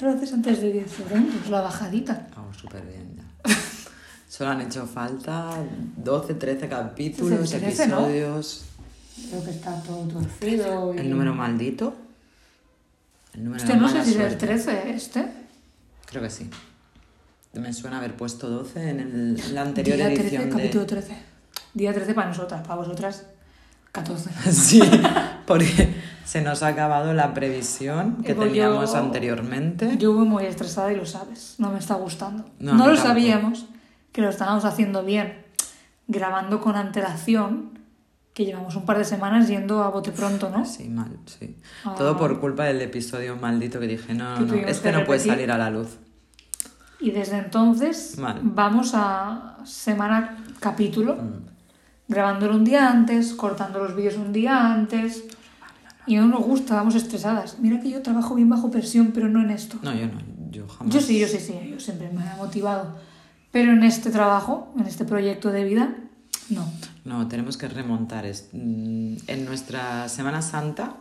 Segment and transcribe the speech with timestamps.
[0.00, 2.28] ya lo haces antes de 10 segundos, la bajadita.
[2.36, 3.54] Vamos súper bien ya.
[4.28, 5.56] Solo han hecho falta
[5.96, 7.98] 12, 13 capítulos, 13, ¿no?
[8.00, 8.64] episodios.
[9.30, 10.94] Creo que está todo torcido.
[10.94, 10.98] Y...
[10.98, 11.94] ¿El número maldito?
[13.34, 14.46] El número de no sé si es el suerte.
[14.46, 15.26] 13 este.
[16.06, 16.48] Creo que sí.
[17.54, 20.86] Me suena haber puesto 12 en el- en la anterior Día 13, edición capítulo de...
[20.86, 21.16] 13.
[21.74, 23.24] Día 13 para nosotras, para vosotras
[23.92, 24.30] 14.
[24.52, 24.80] Sí,
[25.46, 25.94] porque
[26.28, 29.96] se nos ha acabado la previsión que yo- teníamos anteriormente.
[29.96, 32.44] Yo voy muy estresada y lo sabes, no me está gustando.
[32.58, 32.96] No, lo tampoco.
[33.08, 33.64] sabíamos,
[34.12, 35.32] que lo estábamos haciendo bien,
[36.06, 37.78] grabando con antelación,
[38.34, 40.66] que llevamos un par de semanas yendo a bote pronto, ¿no?
[40.66, 41.56] Sí, mal, sí.
[41.84, 41.94] Ah.
[41.96, 45.20] Todo por culpa del episodio maldito que dije, no, no, no, este que no puede
[45.20, 45.96] salir a la luz.
[47.00, 48.40] Y desde entonces Vale.
[48.42, 51.46] vamos a semana capítulo, Mm.
[52.08, 55.24] grabándolo un día antes, cortando los vídeos un día antes.
[56.08, 57.58] Y no nos gusta, vamos estresadas.
[57.60, 59.78] Mira que yo trabajo bien bajo presión, pero no en esto.
[59.82, 60.92] No, yo no, yo jamás.
[60.94, 62.96] Yo sí, yo sí, sí, yo siempre me he motivado.
[63.52, 65.94] Pero en este trabajo, en este proyecto de vida,
[66.50, 66.64] no.
[67.04, 68.24] No, tenemos que remontar.
[68.26, 70.96] mm, En nuestra Semana Santa,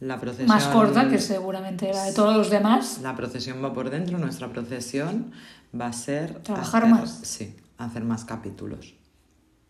[0.00, 0.48] la procesión...
[0.48, 3.00] Más corta, que seguramente era de todos los demás.
[3.02, 5.32] La procesión va por dentro, nuestra procesión
[5.78, 6.40] va a ser...
[6.42, 7.20] Trabajar hacer- más.
[7.22, 8.94] Sí, hacer más capítulos.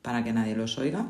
[0.03, 1.07] Para que nadie los oiga.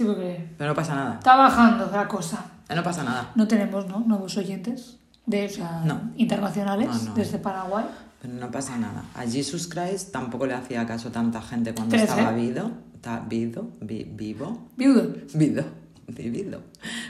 [0.00, 1.14] Sí, porque Pero no pasa nada.
[1.18, 2.42] está bajando la cosa.
[2.70, 3.32] Eh, No pasa nada.
[3.34, 4.00] No tenemos, ¿no?
[4.00, 6.12] Nuevos oyentes de, o sea, No.
[6.16, 7.14] internacionales No, no.
[7.14, 7.84] desde Paraguay.
[8.22, 9.04] Pero no pasa nada.
[9.14, 12.10] A Jesus Christ tampoco le hacía caso tanta gente cuando Trece.
[12.12, 12.70] estaba vivo.
[13.02, 15.12] Ta- vivo, vi- vivo, Viudo.
[15.34, 15.62] vivo,
[16.08, 16.62] vivido.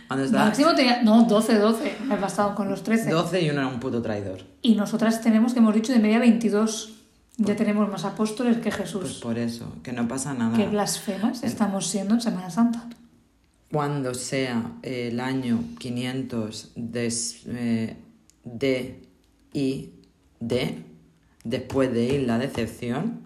[0.09, 1.97] Cuando estaba Máximo tenía, no, 12, 12.
[2.07, 3.09] Me he pasado con los 13.
[3.11, 4.39] 12 y uno era un puto traidor.
[4.63, 6.97] Y nosotras tenemos, que hemos dicho, de media 22.
[7.43, 9.01] Ya tenemos más apóstoles que Jesús.
[9.03, 10.57] Pues por eso, que no pasa nada.
[10.57, 12.87] Qué blasfemas estamos siendo en Semana Santa.
[13.73, 17.97] Cuando sea el año 500 des- eh,
[18.45, 19.01] de
[19.55, 19.91] y
[20.41, 20.85] de,
[21.45, 23.21] después de ir la decepción,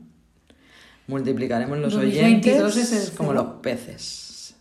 [1.06, 4.54] multiplicaremos los 2022 oyentes es como los peces.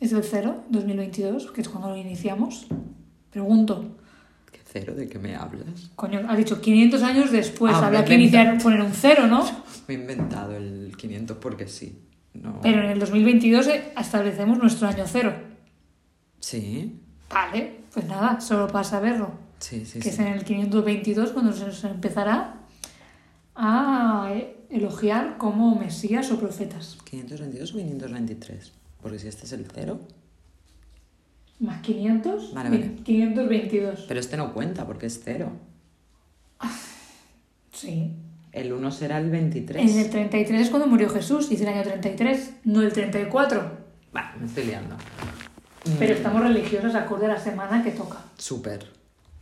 [0.00, 2.66] ¿Es el cero, 2022, que es cuando lo iniciamos?
[3.30, 3.96] Pregunto.
[4.76, 4.94] ¿Qué cero?
[4.94, 5.90] ¿De qué me hablas?
[5.94, 7.74] Coño, has dicho 500 años después.
[7.74, 9.42] Ah, que iniciar, poner un cero, ¿no?
[9.88, 12.02] Me he inventado el 500 porque sí.
[12.34, 12.60] No.
[12.60, 15.34] Pero en el 2022 eh, establecemos nuestro año cero.
[16.40, 17.00] Sí,
[17.30, 19.32] Vale, pues nada, solo para saberlo.
[19.58, 19.98] sí, sí.
[19.98, 20.08] que sí.
[20.10, 22.56] es en el 522 cuando se nos empezará
[23.54, 26.98] a eh, elogiar como mesías o profetas.
[27.10, 28.72] ¿522 o 523?
[29.00, 30.00] Porque si este es el cero.
[31.58, 32.94] Más 500, Vale, vale.
[33.04, 34.04] 522.
[34.08, 35.52] Pero este no cuenta porque es cero.
[37.72, 38.12] Sí.
[38.52, 39.90] El 1 será el 23.
[39.90, 43.70] En el 33 es cuando murió Jesús, dice el año 33, no el 34.
[44.16, 44.96] Va, me estoy liando.
[45.98, 48.18] Pero estamos religiosas acorde a la semana que toca.
[48.38, 48.86] Súper,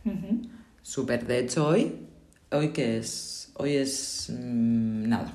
[0.03, 0.41] Ujú.
[0.81, 1.25] súper.
[1.25, 1.95] De hecho, hoy,
[2.51, 3.51] ¿hoy qué es?
[3.55, 5.33] Hoy es mm, nada.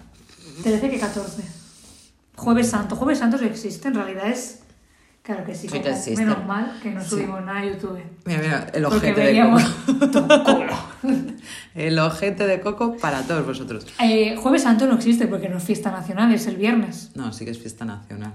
[0.62, 1.42] 13 que 14.
[2.36, 2.96] Jueves Santo.
[2.96, 4.60] Jueves Santo sí existe, en realidad es...
[5.30, 6.16] Claro que sí, existe.
[6.16, 7.10] menos mal que no Sí.
[7.10, 8.02] subimos nada a YouTube.
[8.24, 10.76] Mira, mira, el ojete de coco.
[11.76, 13.86] El ojete de coco para todos vosotros.
[14.02, 17.12] Eh, Jueves Santo no existe porque no es fiesta nacional, es el viernes.
[17.14, 18.32] No, sí que es fiesta nacional.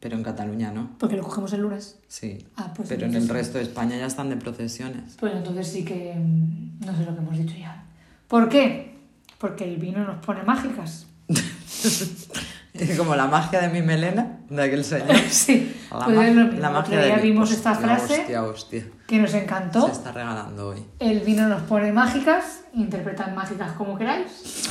[0.00, 0.96] Pero en Cataluña no.
[0.98, 1.98] Porque lo cogemos el lunes.
[2.08, 2.38] Sí.
[2.56, 5.16] Ah, pues Pero en el resto de España ya están de procesiones.
[5.20, 7.84] Pues entonces sí que mm, no sé lo que hemos dicho ya.
[8.28, 8.96] ¿Por qué?
[9.36, 11.06] Porque el vino nos pone mágicas.
[12.96, 15.16] Como la magia de mi melena, de aquel señor.
[15.30, 16.60] sí, La, pues ma- es lo mismo.
[16.60, 18.86] la magia de mi- vimos esta frase Hostia, hostia.
[19.06, 19.86] que nos encantó.
[19.86, 20.84] Se está regalando hoy.
[20.98, 24.64] El vino nos pone mágicas, interpretad mágicas como queráis.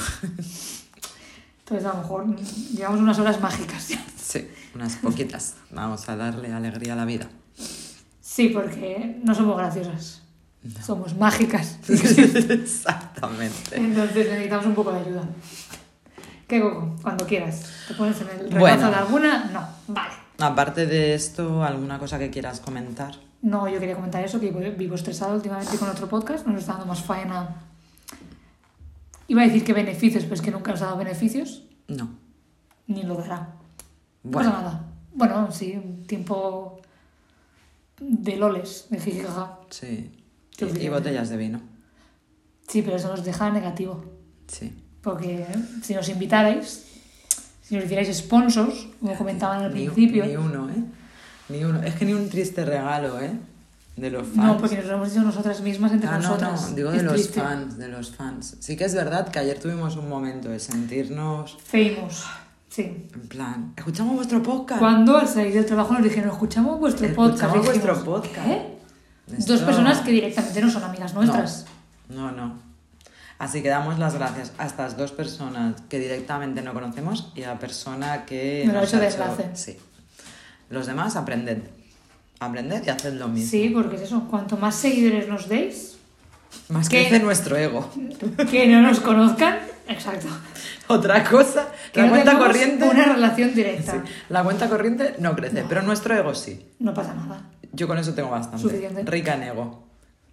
[1.60, 2.36] Entonces a lo mejor
[2.76, 3.90] llevamos unas horas mágicas.
[4.22, 5.56] Sí, unas poquitas.
[5.72, 7.28] Vamos a darle alegría a la vida.
[8.20, 10.22] Sí, porque no somos graciosas.
[10.86, 11.78] Somos mágicas.
[11.88, 13.76] Exactamente.
[13.78, 15.24] Entonces necesitamos un poco de ayuda.
[17.02, 17.64] Cuando quieras.
[17.88, 18.90] ¿Te pones en el regazo Bueno.
[18.90, 19.46] de alguna?
[19.46, 19.68] No.
[19.94, 20.14] Vale.
[20.40, 23.16] Aparte de esto, ¿alguna cosa que quieras comentar?
[23.42, 26.46] No, yo quería comentar eso, que vivo- estresado últimamente con otro podcast.
[26.48, 27.56] Nos está dando más faena.
[29.28, 31.64] Iba a decir que beneficios, pero es que nunca nos ha dado beneficios.
[31.88, 32.10] No.
[32.88, 33.40] Ni lo dará.
[34.24, 34.84] No Bueno, pasa nada.
[35.14, 36.82] Bueno, sí, un tiempo
[38.00, 39.60] de loles, de jijijaja.
[39.70, 40.20] sí.
[40.80, 41.62] Y, botellas de vino.
[42.68, 44.06] Sí, pero eso nos deja negativo.
[44.48, 44.83] Sí.
[45.04, 45.48] Porque ¿eh?
[45.84, 46.86] si nos invitarais,
[47.62, 50.84] si nos hicierais sponsors, como comentaban al principio, ni uno, ¿eh?
[51.50, 51.84] Ni uno.
[51.84, 53.32] Es que ni un triste regalo, ¿eh?
[53.98, 54.38] De los fans.
[54.48, 56.70] no, porque nos lo hemos dicho nosotras mismas entre Ah, no, nosotras.
[56.72, 57.42] no, digo de Es los triste.
[57.42, 58.58] fans, de los fans.
[58.60, 62.24] Sí que es verdad que ayer tuvimos un momento de sentirnos Famous,
[62.70, 62.82] sí.
[63.14, 64.80] en plan, escuchamos vuestro podcast.
[64.80, 67.56] Cuando al salir del trabajo nos dijeron, escuchamos vuestro Escuchamos podcast.
[67.56, 68.48] Y vuestro podcast.
[68.48, 68.78] ¿Qué?
[69.28, 71.66] Dos Esto- personas que directamente no son amigas nuestras.
[72.10, 72.63] No, no.
[73.44, 77.50] Así que damos las gracias a estas dos personas que directamente no conocemos y a
[77.50, 79.50] la persona que Nos ha hecho de hecho- enlace.
[79.54, 79.78] Sí.
[80.70, 81.58] Los demás aprended.
[82.40, 83.50] Aprended y haced lo mismo.
[83.52, 84.28] Sí, porque es eso.
[84.30, 85.98] Cuanto más seguidores nos deis,
[86.70, 87.90] Más crece nuestro ego.
[88.50, 90.28] que no nos conozcan, exacto.
[90.88, 92.88] Otra cosa, Que la no cuenta corriente.
[92.88, 93.92] Una relación directa.
[93.92, 96.66] Sí, la cuenta corriente no crece, pero nuestro ego sí.
[96.80, 97.42] No pasa nada.
[97.74, 98.62] Yo con eso tengo bastante.
[98.62, 99.04] Suficiente.
[99.04, 99.84] Rica en ego.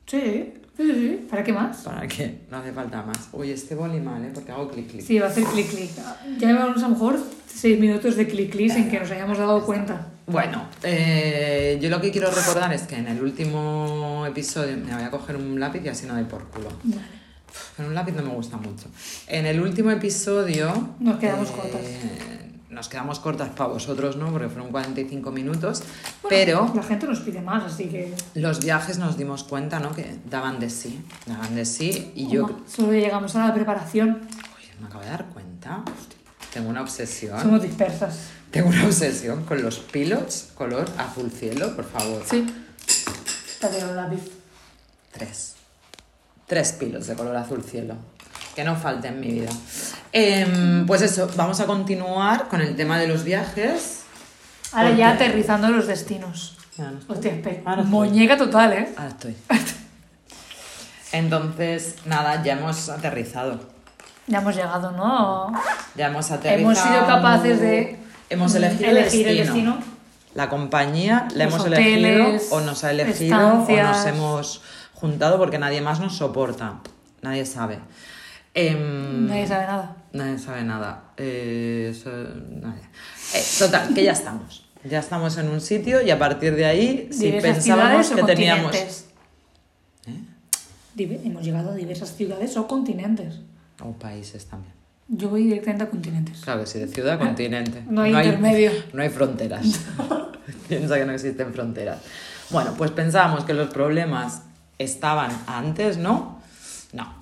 [0.07, 1.27] Sí, sí.
[1.29, 1.79] ¿Para qué más?
[1.79, 2.41] ¿Para qué?
[2.51, 3.29] No hace falta más.
[3.33, 4.31] Uy, este boli mal, ¿eh?
[4.33, 5.03] Porque hago clic clic.
[5.03, 5.91] Sí, va a hacer clic clic.
[6.39, 9.65] Ya llevamos a lo mejor seis minutos de clic clic sin que nos hayamos dado
[9.65, 10.09] cuenta.
[10.27, 15.03] Bueno, eh, yo lo que quiero recordar es que en el último episodio me voy
[15.03, 16.69] a coger un lápiz y así no doy por culo.
[16.85, 17.03] Vale.
[17.77, 18.87] Pero un lápiz no me gusta mucho.
[19.27, 20.69] En el último episodio...
[20.69, 21.81] eh, Nos quedamos cortas.
[22.71, 24.31] Nos quedamos cortas para vosotros, ¿no?
[24.31, 25.83] Porque fueron 45 minutos.
[26.23, 28.15] Bueno, pero La gente nos pide más, así que.
[28.35, 29.93] los viajes nos dimos cuenta, ¿no?
[29.93, 31.05] Que daban de sí.
[31.27, 32.13] Daban de sí.
[32.15, 32.49] Y yo...
[32.73, 34.21] Solo llegamos a la preparación.
[34.23, 35.83] Uy, me acabo de dar cuenta.
[36.53, 37.41] Tengo una obsesión.
[37.41, 38.29] Somos dispersas.
[38.53, 42.23] Tengo una obsesión con los pilots color azul cielo, por favor.
[42.25, 42.47] Sí.
[43.61, 44.23] Te veo lápiz.
[45.13, 45.55] Tres.
[46.47, 47.95] Tres pilos de color azul cielo.
[48.55, 49.51] Que no falte en mi vida.
[50.13, 54.03] Em, pues eso, vamos a continuar con el tema de los viajes.
[54.73, 56.57] Ahora ¿Por ya aterrizando los destinos.
[56.77, 56.99] Ya no.
[57.09, 57.83] Hostia, Ahora.
[57.83, 58.89] Muñeca total, ¿eh?
[58.97, 59.37] Ahora estoy.
[61.13, 63.61] Entonces, nada, ya hemos aterrizado.
[64.27, 65.53] Ya hemos llegado, ¿no?
[65.97, 66.61] Ya hemos aterrizado.
[66.61, 67.99] Hemos sido capaces de
[68.31, 69.79] Hemos elegido elegir el el destino.
[70.35, 74.63] La compañía la Los hemos hoteles, elegido o nos ha elegido o nos hemos
[74.95, 76.75] juntado porque nadie más nos soporta.
[77.23, 77.81] Nadie sabe.
[78.55, 79.97] Em, Nadie sabe nada.
[80.13, 81.03] Nadie sabe nada.
[81.17, 82.11] Eh, eso-
[82.61, 82.83] nadie.
[83.35, 84.67] Eh, total, que ya estamos.
[84.85, 88.75] Ya estamos en un sitio y a partir de ahí, si pensábamos que teníamos.
[90.99, 93.37] Hemos llegado a diversas ciudades o continentes.
[93.83, 94.75] O países también.
[95.09, 96.41] Yo voy directamente a continentes.
[96.41, 97.83] Claro sí, de ciudad a continente.
[97.89, 98.71] No hay intermedio.
[98.93, 99.81] No hay fronteras.
[100.69, 101.99] Piensa que no existen fronteras.
[102.51, 104.43] Bueno, pues pensábamos que los problemas
[104.79, 106.41] estaban antes, ¿no?
[106.93, 107.15] No.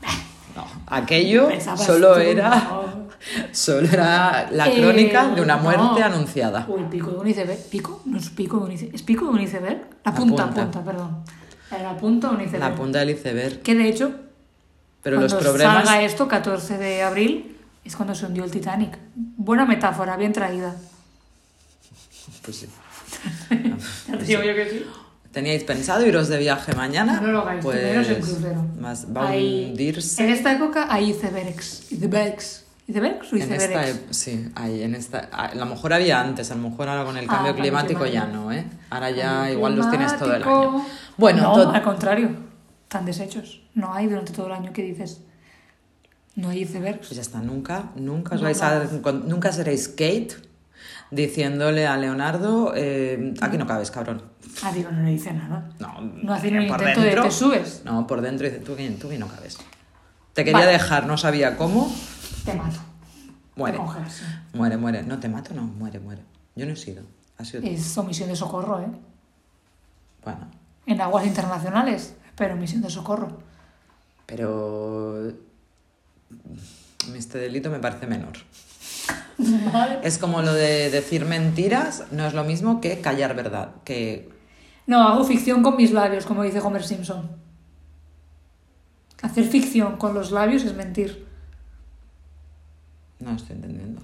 [0.58, 0.66] No.
[0.88, 2.50] Aquello solo tú, era.
[2.50, 3.08] no.
[3.52, 6.05] Solo era la Eh, crónica de una muerte no.
[6.06, 6.66] anunciada.
[6.69, 7.58] O el pico de un iceberg.
[7.70, 8.02] ¿Pico?
[8.06, 8.94] No es pico de un iceberg.
[8.94, 9.81] ¿Es pico de un iceberg?
[10.05, 10.62] La La punta, punta.
[10.62, 11.25] punta, perdón.
[11.70, 12.60] La punta de un iceberg.
[12.62, 13.62] La punta del iceberg.
[13.62, 14.12] Que de hecho,
[15.02, 15.84] Pero los cuando problemas.
[15.84, 18.99] salga esto, 14 de abril, es cuando se hundió el Titanic.
[19.14, 20.75] Buena metáfora, bien traída.
[22.43, 22.69] Pues sí.
[24.08, 24.87] Ya te digo yo que sí.
[25.33, 27.21] ¿Teníais pensado iros de viaje mañana?
[27.21, 28.65] No lo hagáis, pues en crucero.
[28.81, 30.23] Más, va a hundirse.
[30.25, 31.93] En esta época hay icebergs.
[31.93, 32.65] Icebergs.
[32.89, 34.17] ¿Icebergs o En esta, icebergs?
[34.17, 37.27] sí, hay, en esta, a lo mejor había antes, a lo mejor ahora con el
[37.29, 38.65] Ah, cambio climático ya no, ¿eh?
[38.89, 40.87] Ahora ya igual los tienes todo el año.
[41.19, 42.31] Bueno, no, al contrario.
[42.85, 43.61] Están deshechos.
[43.75, 45.21] No hay durante todo el año que dices.
[46.37, 47.09] No hay icebergs.
[47.09, 48.85] pues ya está, nunca, nunca os No, vais a,
[49.27, 50.31] nunca seréis Kate
[51.11, 54.23] diciéndole a Leonardo, eh, aquí no cabes, cabrón.
[54.62, 55.69] Ah, digo, no le dice nada.
[55.78, 57.82] No, No hacen un por intento de te subes.
[57.84, 59.58] No, por dentro dice, tú, aquí- tú aquí no cabes.
[60.32, 60.72] Te quería Vale.
[60.72, 61.93] dejar, no sabía cómo.
[62.44, 62.78] Te mato.
[63.56, 63.77] Muere.
[63.77, 64.24] Te congelas, sí.
[64.55, 65.03] Muere, muere.
[65.03, 66.22] No te mato, no, muere, muere.
[66.56, 67.03] Yo no he sido.
[67.38, 67.69] Ha sido tú.
[67.69, 68.86] Es omisión de socorro, ¿eh?
[70.24, 70.48] Bueno,
[70.86, 73.38] En aguas internacionales, pero omisión de socorro.
[74.27, 75.32] pero
[77.17, 78.34] este delito me parece menor.
[79.72, 80.00] Vale.
[80.03, 83.70] Es como lo de decir mentiras, no es lo mismo que callar verdad.
[83.84, 84.29] Que
[84.89, 87.31] No, hago ficción con mis labios, como dice Homer Simpson.
[89.21, 91.27] Hacer ficción con los labios es mentir.
[93.21, 94.01] no estoy entendiendo.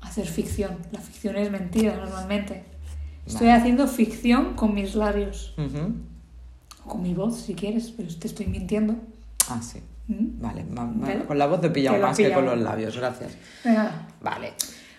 [0.00, 0.76] Hacer ficción.
[0.90, 2.64] La ficción es mentira normalmente.
[3.26, 3.60] Estoy Vale.
[3.60, 5.54] haciendo ficción con mis labios.
[6.84, 8.96] O con mi voz, si quieres, pero te estoy mintiendo.
[9.48, 9.80] Ah, sí.
[10.08, 10.40] ¿Mm?
[10.40, 11.24] Vale, ¿Vale?
[11.26, 13.36] con la voz te he pillado más que con los labios, gracias.
[13.64, 14.08] Venga.
[14.20, 14.54] Vale.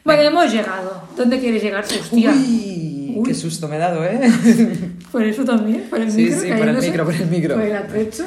[0.06, 1.04] Bueno, hemos llegado.
[1.18, 1.84] ¿Dónde quieres llegar?
[1.84, 2.32] Hostia.
[2.32, 3.24] Uy, Uy.
[3.28, 4.20] qué susto me he dado, ¿eh?
[5.12, 6.40] Por eso también, por el Sí, micro.
[6.42, 7.56] sí, por el micro, por el micro.
[7.56, 8.26] Por el atrecho.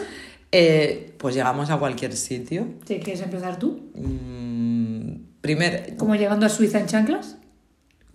[0.51, 2.67] Eh, pues llegamos a cualquier sitio.
[2.87, 3.91] ¿Sí, ¿Quieres empezar tú?
[3.95, 7.37] Mm, primer, ¿Como llegando a Suiza en chanclas?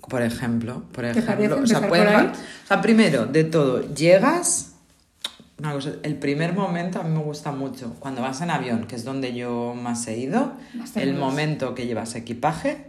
[0.07, 1.59] Por ejemplo, por ¿Te ejemplo.
[1.61, 2.31] o, sea, va-
[2.63, 4.73] o sea, primero de todo, llegas.
[5.59, 7.95] Una cosa, el primer momento a mí me gusta mucho.
[7.99, 11.73] Cuando vas en avión, que es donde yo más he ido, Más te el momento
[11.73, 12.85] que llevas equipaje.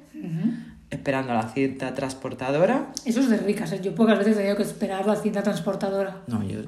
[0.90, 2.92] Esperando a la cinta transportadora.
[3.04, 3.80] Eso es de ricas, ¿eh?
[3.82, 6.22] Yo pocas veces he tenido que esperar la cinta transportadora.
[6.26, 6.60] No, yo.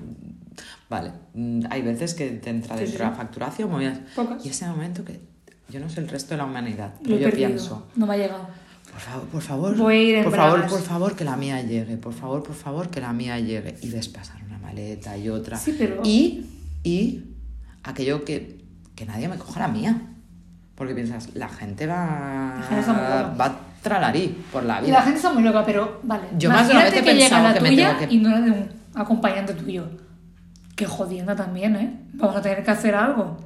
[0.89, 3.03] Vale, mm, hay veces que te entra dentro sí.
[3.03, 3.99] la facturación, movidas.
[4.15, 4.45] Pocas.
[4.45, 5.21] Y ese momento que.
[5.69, 7.49] Yo no sé el resto de la humanidad, pero yo perdido.
[7.49, 7.87] pienso.
[7.95, 8.49] No me ha llegado.
[8.91, 9.77] Por favor, por favor.
[9.77, 10.73] Voy a ir en por favor, bragas.
[10.73, 11.97] por favor, que la mía llegue.
[11.97, 13.77] Por favor, por favor, que la mía llegue.
[13.83, 15.57] Y ves pasar una maleta y otra.
[15.57, 16.45] Sí, pero- Y,
[16.83, 17.23] y
[17.85, 18.65] aquello que,
[18.97, 20.03] que nadie me coja la mía.
[20.75, 24.95] Porque piensas, la gente va, La gente va tralarí por la Y vida.
[24.99, 26.25] la gente está muy loca, pero vale.
[26.39, 28.15] Yo más de una vez he que llega pensado la que me tuya tengo que-
[28.15, 29.85] y no la de un acompañante tuyo.
[30.77, 32.01] Qué jodienda también, ¿eh?
[32.15, 33.39] Vamos a tener que hacer algo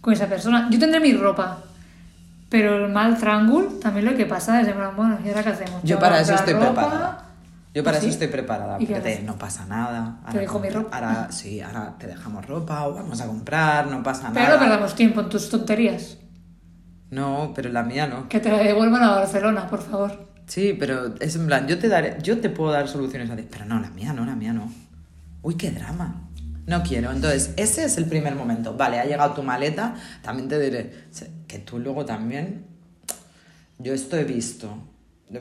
[0.00, 0.68] con esa persona.
[0.70, 1.58] Yo tendré mi ropa,
[2.48, 5.82] pero el mal triángulo también lo que pasa es, plan, bueno, ¿y ahora qué hacemos?
[5.84, 7.24] Yo para eso estoy ropa, preparada.
[7.72, 8.06] Yo para ¿Sí?
[8.06, 8.76] eso estoy preparada.
[8.80, 10.16] ¿Y Porque te- no pasa nada.
[10.32, 10.96] Te dejo mi ropa.
[10.96, 14.56] Ahora, sí, ahora te dejamos ropa o vamos a comprar, no pasa Pero nada.
[14.56, 16.16] no perdamos tiempo en tus tonterías.
[17.10, 18.28] No, pero la mía no.
[18.28, 20.28] Que te la devuelvan a Barcelona, por favor.
[20.46, 23.46] Sí, pero es en plan, yo te daré, yo te puedo dar soluciones a ti,
[23.48, 24.72] pero no, la mía no, la mía no.
[25.42, 26.28] Uy, qué drama.
[26.66, 27.10] No quiero.
[27.10, 28.76] Entonces, ese es el primer momento.
[28.76, 30.92] Vale, ha llegado tu maleta, también te diré
[31.48, 32.64] que tú luego también.
[33.78, 34.72] Yo esto he visto.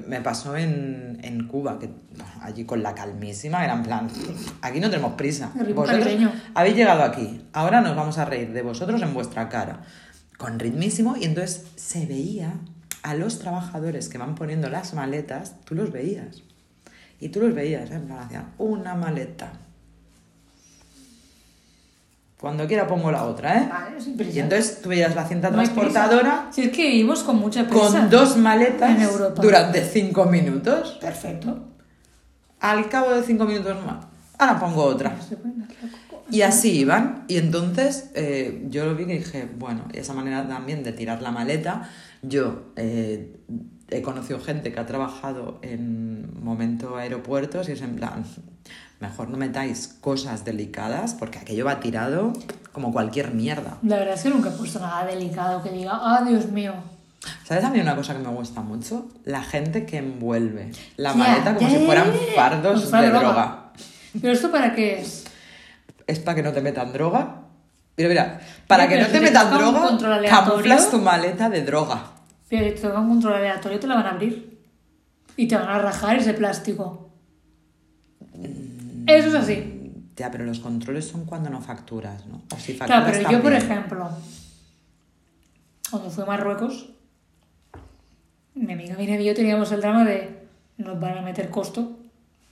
[0.07, 4.07] Me pasó en, en Cuba, que bueno, allí con la calmísima, era en plan,
[4.61, 5.51] aquí no tenemos prisa.
[5.73, 6.07] Vosotros
[6.53, 9.81] habéis llegado aquí, ahora nos vamos a reír de vosotros en vuestra cara,
[10.39, 12.53] con ritmísimo, y entonces se veía
[13.03, 16.41] a los trabajadores que van poniendo las maletas, tú los veías.
[17.19, 17.95] Y tú los veías, ¿eh?
[17.95, 19.51] en plan, hacían una maleta.
[22.39, 23.69] Cuando quiera pongo la otra, ¿eh?
[23.69, 24.37] Vale, sin prisa.
[24.37, 27.99] Y entonces tú veías la cinta No transportadora Si es que vivimos con mucha prisa.
[27.99, 29.41] con dos maletas En Europa.
[29.41, 30.97] durante cinco minutos.
[31.01, 31.65] Perfecto.
[32.61, 34.05] Al cabo de cinco minutos más,
[34.37, 35.21] ahora pongo otra.
[35.21, 35.67] Se dar.
[36.31, 37.25] Y así iban.
[37.27, 41.31] Y entonces eh, yo lo vi y dije, bueno, esa manera también de tirar la
[41.31, 41.89] maleta.
[42.21, 43.37] Yo eh,
[43.89, 48.23] he conocido gente que ha trabajado en momento aeropuertos y es en plan,
[48.99, 52.33] mejor no metáis cosas delicadas porque aquello va tirado
[52.71, 53.77] como cualquier mierda.
[53.83, 56.73] La verdad es que nunca he puesto nada delicado que diga, ah, Dios mío.
[57.43, 59.09] ¿Sabes a mí una cosa que me gusta mucho?
[59.25, 63.19] La gente que envuelve la maleta como si fueran fardos de droga.
[63.19, 63.71] droga.
[64.21, 65.25] ¿Pero esto para qué es?
[66.09, 67.41] Es para que no te metan droga.
[67.97, 69.97] Mira, mira, para que no te metan droga,
[70.29, 72.01] camuflas tu maleta de droga.
[72.49, 74.59] Pero si te toca un control aleatorio te la van a abrir.
[75.37, 77.09] Y te van a rajar ese plástico.
[79.05, 79.75] Eso es así.
[80.15, 82.41] Ya, pero los controles son cuando no facturas, ¿no?
[82.53, 84.09] O si Claro, facturas pero yo, por ejemplo,
[85.89, 86.89] cuando fui a Marruecos,
[88.55, 90.47] mi amiga Miriam y yo teníamos el drama de
[90.77, 91.97] nos van a meter costo,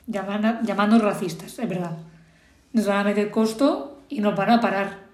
[0.07, 1.97] llaman- llamando racistas, es verdad.
[2.73, 5.07] Nos van a meter costo y nos van a parar.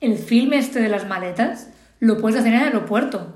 [0.00, 1.68] El film este de las maletas
[2.00, 3.34] lo puedes hacer en el aeropuerto.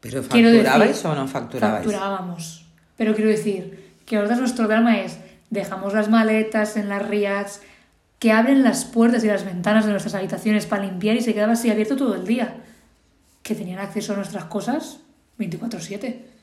[0.00, 1.84] ¿Pero facturabais decir, o no facturabais?
[1.84, 2.66] Facturábamos.
[2.96, 5.18] Pero quiero decir que ahora nuestro drama es
[5.48, 7.62] dejamos las maletas en las rías
[8.18, 11.54] que abren las puertas y las ventanas de nuestras habitaciones para limpiar y se quedaba
[11.54, 12.56] así abierto todo el día.
[13.42, 15.00] Que tenían acceso a nuestras cosas
[15.38, 16.33] 24/7.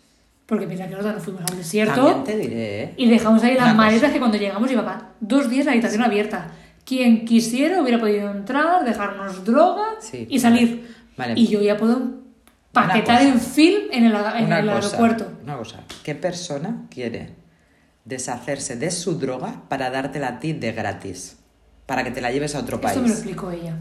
[0.46, 2.94] Porque mira que nosotros nos fuimos al desierto te diré, ¿eh?
[2.98, 4.12] y dejamos ahí las Una cosa.
[4.12, 6.52] que cuando llegamos llevaban dos días la habitación abierta.
[6.84, 10.94] Quien quisiera hubiera podido entrar, dejarnos droga Sí, y salir.
[11.16, 11.34] vale.
[11.38, 12.20] Y yo ya puedo
[12.74, 15.32] paquetar en film en el, en Una el cosa, aeropuerto.
[15.44, 17.36] Una cosa, ¿qué persona quiere
[18.04, 21.38] deshacerse de su droga para dártela a ti de gratis?
[21.86, 22.94] Para que te la lleves a otro país.
[22.98, 23.78] Esto me lo explicó ella.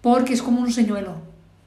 [0.00, 1.16] Porque es como un señuelo.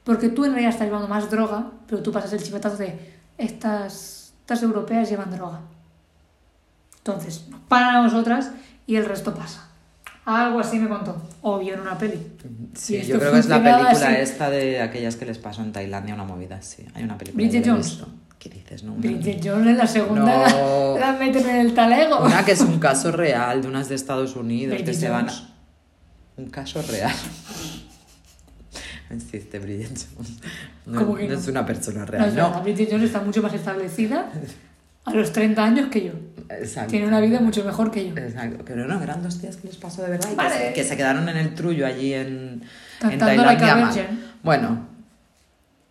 [0.04, 4.32] Porque tú en realidad estás llevando más droga, pero tú pasas el chivetazo de estas,
[4.40, 5.60] estas europeas llevan droga.
[6.98, 8.50] Entonces, nos paran a nosotras
[8.86, 9.64] y el resto pasa.
[10.26, 11.16] Algo así me contó.
[11.40, 12.20] O vio en una peli.
[12.74, 14.14] Sí, yo creo que es la película así.
[14.20, 16.84] esta de aquellas que les pasó en Tailandia, una movida así.
[16.94, 17.42] Hay una película.
[17.46, 17.86] Bridget Jones.
[17.86, 18.08] visto.
[18.38, 18.82] ¿Qué dices?
[18.84, 20.98] No, Bridget Jones en la segunda No.
[20.98, 22.20] la, la meten en el talego.
[22.24, 25.28] Una que es un caso real de unas de Estados Unidos que Bridget se van.
[25.30, 25.48] A-
[26.36, 27.14] Un caso real.
[29.10, 30.38] No existe Bridget Jones.
[30.86, 31.40] No, ¿Cómo que no no?
[31.40, 32.36] es una persona No, real.
[32.36, 32.62] No.
[32.62, 34.30] Bridget Jones está mucho más establecida
[35.04, 36.12] a los 30 años que yo.
[36.50, 36.90] Exacto.
[36.90, 38.16] Tiene una vida mucho mejor que yo.
[38.16, 38.64] Exacto.
[38.66, 40.54] Pero no, eran dos días que les pasó de verdad y que Vale.
[40.68, 42.62] se- que, se quedaron en el trullo allí en,
[43.02, 44.08] en Tailandia.
[44.42, 44.86] Bueno,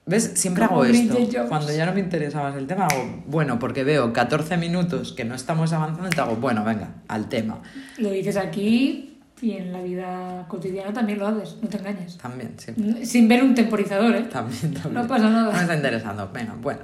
[0.06, 0.32] ¿ves?
[0.36, 1.18] Siempre hago esto.
[1.50, 5.26] Cuando ya no me interesa más el tema, hago, bueno, porque veo 14 minutos que
[5.26, 7.62] no estamos avanzando, te hago, bueno, venga, al tema.
[7.98, 12.18] Lo dices aquí y en la vida cotidiana también lo haces, no te engañes.
[12.18, 13.06] También, siempre.
[13.06, 14.24] Sin ver un temporizador, ¿eh?
[14.24, 14.94] También, también.
[14.96, 15.46] No pasa nada.
[15.46, 16.30] No me está interesando.
[16.34, 16.82] Venga, bueno.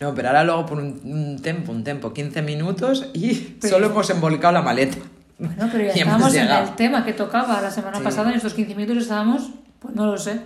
[0.00, 3.86] No, pero ahora luego por un, un tiempo, un tiempo, 15 minutos y Pero- solo
[3.88, 4.96] hemos embolcado la maleta.
[5.38, 8.04] Bueno, pero ya estábamos en el tema que tocaba la semana Sí.
[8.04, 10.40] pasada, en estos 15 minutos estábamos, pues no lo sé,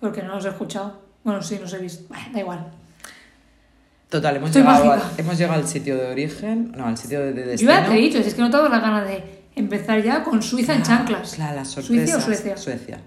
[0.00, 1.00] porque no los he escuchado.
[1.22, 2.04] Bueno, sí, los he visto.
[2.08, 2.66] Bueno, da igual.
[4.10, 7.32] Total, hemos Estoy llegado, al, hemos llegado al sitio de origen, no, al sitio de,
[7.32, 7.72] de Yo destino.
[7.72, 10.42] ya te he dicho, es que no te daba la gana de empezar ya con
[10.42, 11.34] Suiza en chanclas.
[11.34, 12.16] Claro, la ¿Suiza sorpresa.
[12.16, 12.56] o Suecia?
[12.56, 13.00] Suecia.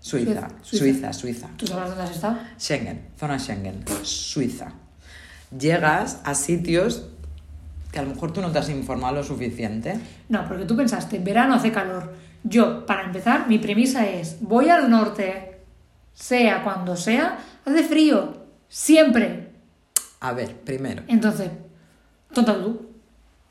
[0.00, 0.84] Suiza, Suiza.
[0.84, 1.48] Suiza, Suiza.
[1.56, 2.38] ¿Tú sabes dónde has estado?
[2.58, 4.72] Schengen, zona Schengen, Suiza.
[5.56, 7.04] Llegas a sitios
[7.92, 9.98] que a lo mejor tú no te has informado lo suficiente.
[10.28, 12.14] No, porque tú pensaste, en verano hace calor.
[12.42, 15.58] Yo, para empezar, mi premisa es, voy al norte,
[16.14, 19.50] sea cuando sea, hace frío, siempre.
[20.20, 21.50] A ver, primero, Entonces,
[22.32, 22.88] tonta tú.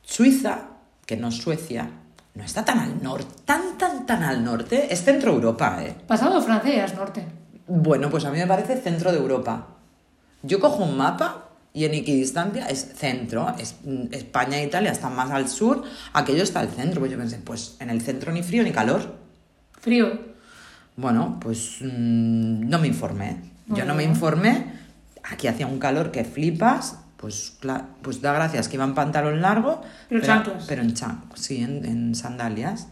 [0.02, 0.64] Suiza,
[1.06, 1.90] que no es Suecia,
[2.34, 5.96] no está tan al norte, tan, tan, tan al norte, es centro Europa, ¿eh?
[6.08, 7.26] Pasado Francia ya es norte.
[7.68, 9.68] Bueno, pues a mí me parece centro de Europa.
[10.44, 13.54] Yo cojo un mapa y en equidistancia es centro.
[13.58, 15.84] Es, mm, España e Italia están más al sur,
[16.14, 17.00] aquello está al centro.
[17.00, 19.16] Pues yo pensé, pues en el centro ni frío ni calor.
[19.80, 20.20] Frío.
[20.98, 23.38] Bueno, pues mm, no me informé.
[23.68, 24.82] Yo no me informé.
[25.24, 26.98] Aquí hacía un calor que flipas.
[27.22, 27.58] Pues,
[28.02, 29.82] pues da gracias que iba en pantalón largo.
[30.10, 30.66] Pero chanclas.
[30.68, 32.88] Pero en chan- sí, en, en sandalias.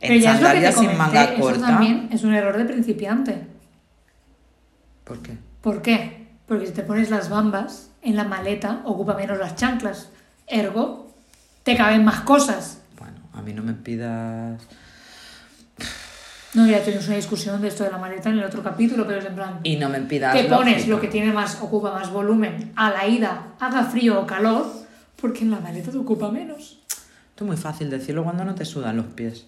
[0.00, 1.60] En Pero sandalias sin comenté, manga eso corta.
[1.66, 3.46] también es un error de principiante.
[5.04, 5.38] ¿Por qué?
[5.62, 6.26] ¿Por qué?
[6.46, 10.10] Porque si te pones las bambas en la maleta, ocupa menos las chanclas.
[10.46, 11.14] Ergo,
[11.62, 12.78] te caben más cosas.
[12.98, 14.60] Bueno, a mí no me pidas.
[16.54, 19.18] No, ya tuvimos una discusión de esto de la maleta en el otro capítulo, pero
[19.18, 19.60] es en plan...
[19.62, 20.34] Y no me pidas.
[20.34, 24.26] que pones lo que tiene más, ocupa más volumen a la ida, haga frío o
[24.26, 24.66] calor,
[25.20, 26.78] porque en la maleta te ocupa menos.
[26.88, 29.46] Esto es muy fácil decirlo cuando no te sudan los pies.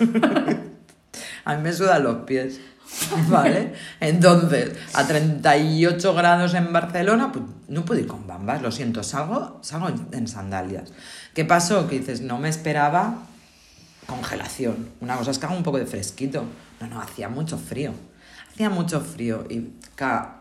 [1.44, 2.60] a mí me sudan los pies.
[3.28, 3.74] ¿Vale?
[4.00, 9.58] Entonces, a 38 grados en Barcelona, pues no puedo ir con bambas, lo siento, salgo,
[9.62, 10.92] salgo en sandalias.
[11.34, 11.88] ¿Qué pasó?
[11.88, 13.26] Que dices, no me esperaba
[14.06, 14.90] congelación.
[15.00, 16.44] Una cosa es que haga un poco de fresquito.
[16.80, 17.92] No, no, hacía mucho frío.
[18.52, 19.44] Hacía mucho frío.
[19.50, 19.72] Y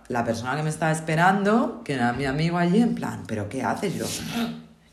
[0.10, 3.64] la persona que me estaba esperando, que era mi amigo allí, en plan, ¿pero qué
[3.64, 3.96] haces?
[3.96, 4.06] Yo,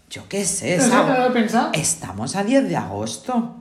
[0.09, 0.79] yo qué sé.
[1.73, 3.57] Estamos a 10 de agosto.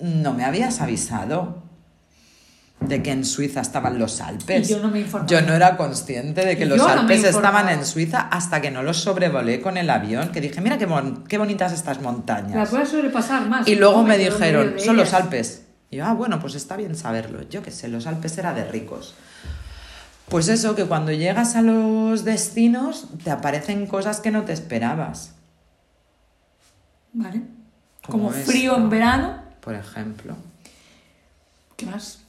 [0.00, 1.67] No me habías avisado
[2.80, 4.68] de que en Suiza estaban los Alpes.
[4.70, 5.26] Y yo no me informé.
[5.28, 8.82] Yo no era consciente de que los no Alpes estaban en Suiza hasta que no
[8.82, 12.68] los sobrevolé con el avión, que dije, mira qué, bon- qué bonitas estas montañas.
[12.70, 13.66] puedes sobrepasar más.
[13.66, 15.12] Y luego me dijeron, son los.
[15.12, 15.62] Alpes.
[15.90, 17.42] Y yo, ah, bueno, pues está bien saberlo.
[17.48, 19.14] Yo qué sé, los Alpes era de ricos.
[20.28, 25.32] Pues eso, que cuando llegas a los destinos te aparecen cosas que no te esperabas.
[27.12, 27.40] Vale.
[28.06, 28.82] Como Como frío esta.
[28.82, 29.42] en verano.
[29.60, 30.36] Por ejemplo.
[31.76, 32.20] ¿Qué más?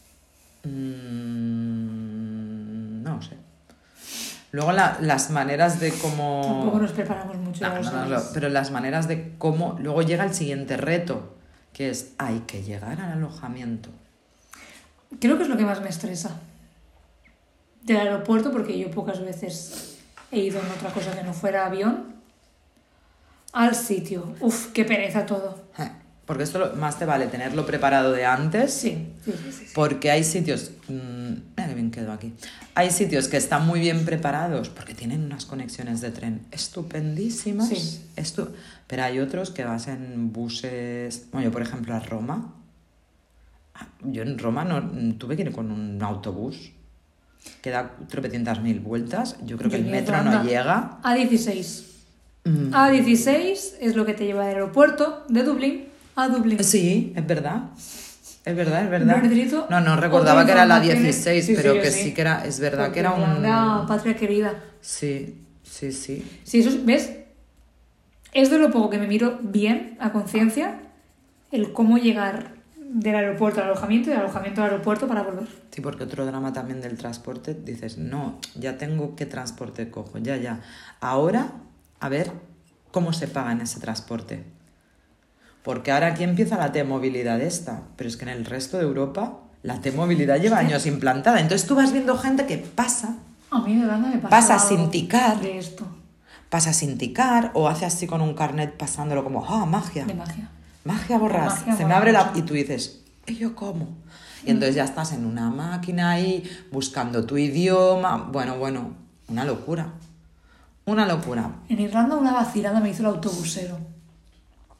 [1.69, 3.37] Mm, no sé.
[4.51, 6.41] Luego la- las maneras de cómo...
[6.43, 7.67] Tampoco nos preparamos mucho.
[7.67, 9.77] No, no, no, pero las maneras de cómo...
[9.79, 11.35] Luego llega el siguiente reto,
[11.71, 13.89] que es, hay que llegar al alojamiento.
[15.19, 16.39] Creo que es lo que más me estresa.
[17.83, 19.99] Del aeropuerto, porque yo pocas veces
[20.31, 22.15] he ido en otra cosa que no fuera avión.
[23.53, 24.33] Al sitio.
[24.41, 25.68] Uf, qué pereza todo.
[26.29, 28.71] Porque esto lo- más te vale tenerlo preparado de antes.
[28.71, 29.51] Sí, sí, sí.
[29.51, 29.65] sí.
[29.73, 30.69] Porque hay sitios...
[30.87, 30.93] mm,
[31.57, 32.33] mira qué bien quedo aquí.
[32.75, 37.69] Hay sitios que están muy bien preparados porque tienen unas conexiones de tren estupendísimas.
[37.69, 38.05] Sí.
[38.15, 38.49] Estu-
[38.85, 41.25] Pero hay otros que vas en buses...
[41.31, 42.53] Bueno, yo por ejemplo a Roma.
[43.73, 46.73] Ah, Yo en Roma no, tuve que ir con un autobús
[47.63, 49.35] que da tropecientas mil vueltas.
[49.47, 50.99] Yo creo que Yo el metro no llega.
[51.01, 51.85] A16.
[52.43, 55.88] Mm, A16 es lo que te lleva del aeropuerto de Dublín
[56.23, 56.63] a Dublín.
[56.63, 57.63] Sí, es verdad.
[58.45, 59.21] Es verdad, es verdad.
[59.69, 61.03] No, no recordaba que era la información.
[61.03, 62.03] 16, Sí, sí, pero yo que sí.
[62.03, 63.21] sí que era, es verdad Porque que era un...
[63.21, 64.53] Irlanda, patria querida.
[64.81, 66.25] Sí, sí, sí.
[66.43, 67.11] Sí, eso es- ¿ves?
[68.33, 70.79] Es de lo poco que me miro bien, a conciencia,
[71.51, 75.47] el cómo llegar del aeropuerto al alojamiento y del alojamiento al aeropuerto para volver.
[75.71, 80.37] Sí, porque otro drama también del transporte, dices, no, ya tengo qué transporte cojo, ya,
[80.37, 80.61] ya.
[81.01, 81.51] Ahora,
[81.99, 82.31] a ver
[82.91, 84.43] cómo se paga en ese transporte.
[85.63, 89.39] Porque ahora aquí empieza la T-movilidad esta, pero es que en el resto de Europa
[89.61, 91.39] la T-movilidad lleva años implantada.
[91.41, 93.17] Entonces tú vas viendo gente que pasa,
[93.51, 95.41] A mí de verdad me pasa Pasa sin ticar.
[95.41, 95.85] De esto,
[96.49, 100.05] pasa sin ticar o hace así con un carnet pasándolo como, ah, magia.
[100.05, 100.49] de magia.
[100.85, 101.59] Magia borras.
[101.59, 102.31] Magia Se me abre la...
[102.35, 103.97] Y tú dices, ¿y yo cómo?
[104.45, 108.29] Y entonces ya estás en una máquina ahí buscando tu idioma.
[108.31, 108.93] Bueno, bueno,
[109.27, 109.93] una locura.
[110.85, 111.51] Una locura.
[111.67, 113.77] En Irlanda una vacilada me hizo el autobusero.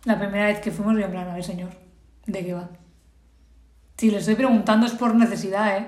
[0.09, 1.69] La primera vez que fuimos, yo en plan, a ver, señor,
[2.25, 2.67] ¿de qué va?
[3.95, 5.87] Si le estoy preguntando es por necesidad, ¿eh?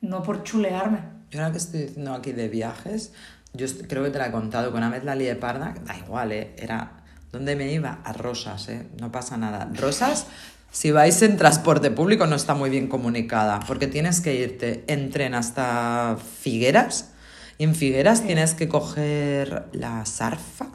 [0.00, 0.98] No por chulearme.
[1.30, 3.12] Yo ahora que estoy diciendo aquí de viajes,
[3.52, 6.32] yo creo que te la he contado, que una vez la lié parda, da igual,
[6.32, 6.56] ¿eh?
[6.58, 7.04] Era...
[7.30, 8.00] ¿Dónde me iba?
[8.02, 8.88] A Rosas, ¿eh?
[9.00, 9.70] No pasa nada.
[9.72, 10.26] Rosas,
[10.72, 15.10] si vais en transporte público, no está muy bien comunicada, porque tienes que irte en
[15.10, 17.12] tren hasta Figueras,
[17.56, 20.70] y en Figueras tienes que coger la Sarfa,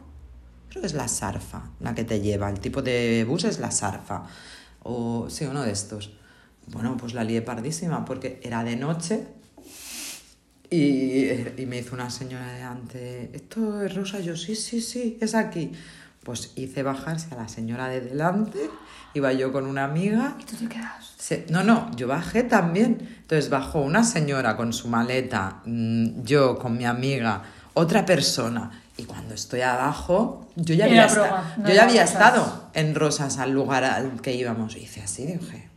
[0.74, 3.70] creo que es la Sarfa la que te lleva, el tipo de bus es la
[3.70, 4.24] Sarfa,
[4.82, 6.12] o sí, uno de estos.
[6.68, 9.28] Bueno, pues la lié pardísima porque era de noche
[10.70, 11.26] y,
[11.58, 14.20] y me hizo una señora delante, ¿esto es Rosa?
[14.20, 15.72] Yo, sí, sí, sí, es aquí.
[16.24, 18.70] Pues hice bajarse a la señora de delante,
[19.14, 20.38] iba yo con una amiga.
[20.40, 21.14] Y tú te quedas.
[21.18, 22.98] Se- no, no, yo bajé también.
[23.22, 28.83] Entonces bajó una señora con su maleta, mm, yo con mi amiga, otra persona.
[28.98, 32.14] Y cuando estoy abajo, yo ya había, broma, esta- no yo era ya había Rosas.
[32.16, 34.76] estado en Rosas al lugar al que íbamos.
[34.76, 35.70] Y hice así, dije.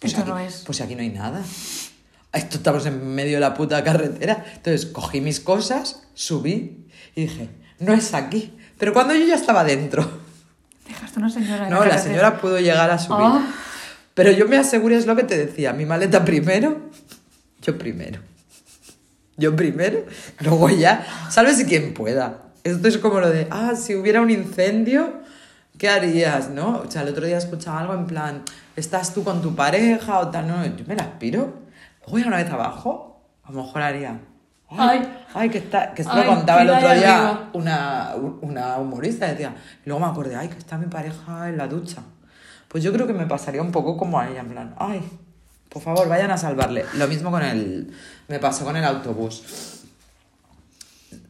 [0.00, 0.62] Pues Esto aquí, no es.
[0.66, 1.42] Pues aquí no hay nada.
[2.32, 4.44] Esto estamos en medio de la puta carretera.
[4.54, 8.54] Entonces cogí mis cosas, subí y dije, no es aquí.
[8.78, 10.06] Pero cuando yo ya estaba dentro.
[10.86, 11.64] Dejaste una señora.
[11.70, 12.02] No, la carretera.
[12.02, 13.26] señora pudo llegar a subir.
[13.26, 13.46] Ah.
[14.12, 16.90] Pero yo me aseguré, es lo que te decía, mi maleta primero,
[17.62, 18.20] yo primero.
[19.36, 20.04] Yo primero,
[20.40, 22.42] luego ya, ¿sabes quién pueda?
[22.64, 25.20] Esto es como lo de, ah, si hubiera un incendio,
[25.78, 26.50] ¿qué harías?
[26.50, 26.78] ¿No?
[26.78, 28.42] O sea, el otro día escuchaba algo en plan,
[28.74, 30.48] ¿estás tú con tu pareja o tal?
[30.48, 31.54] No, yo me la aspiro.
[32.02, 34.20] Luego ya una vez abajo, a lo mejor haría.
[34.68, 35.24] Ay, Ay.
[35.34, 39.54] ay, que, está, que esto Ay, lo contaba el otro día una, una humorista, decía.
[39.84, 42.02] Y luego me acordé, ay, que está mi pareja en la ducha.
[42.66, 45.00] Pues yo creo que me pasaría un poco como a ella, en plan, ay,
[45.68, 46.84] por favor, vayan a salvarle.
[46.94, 47.90] Lo mismo con el.
[48.28, 49.42] Me pasó con el autobús.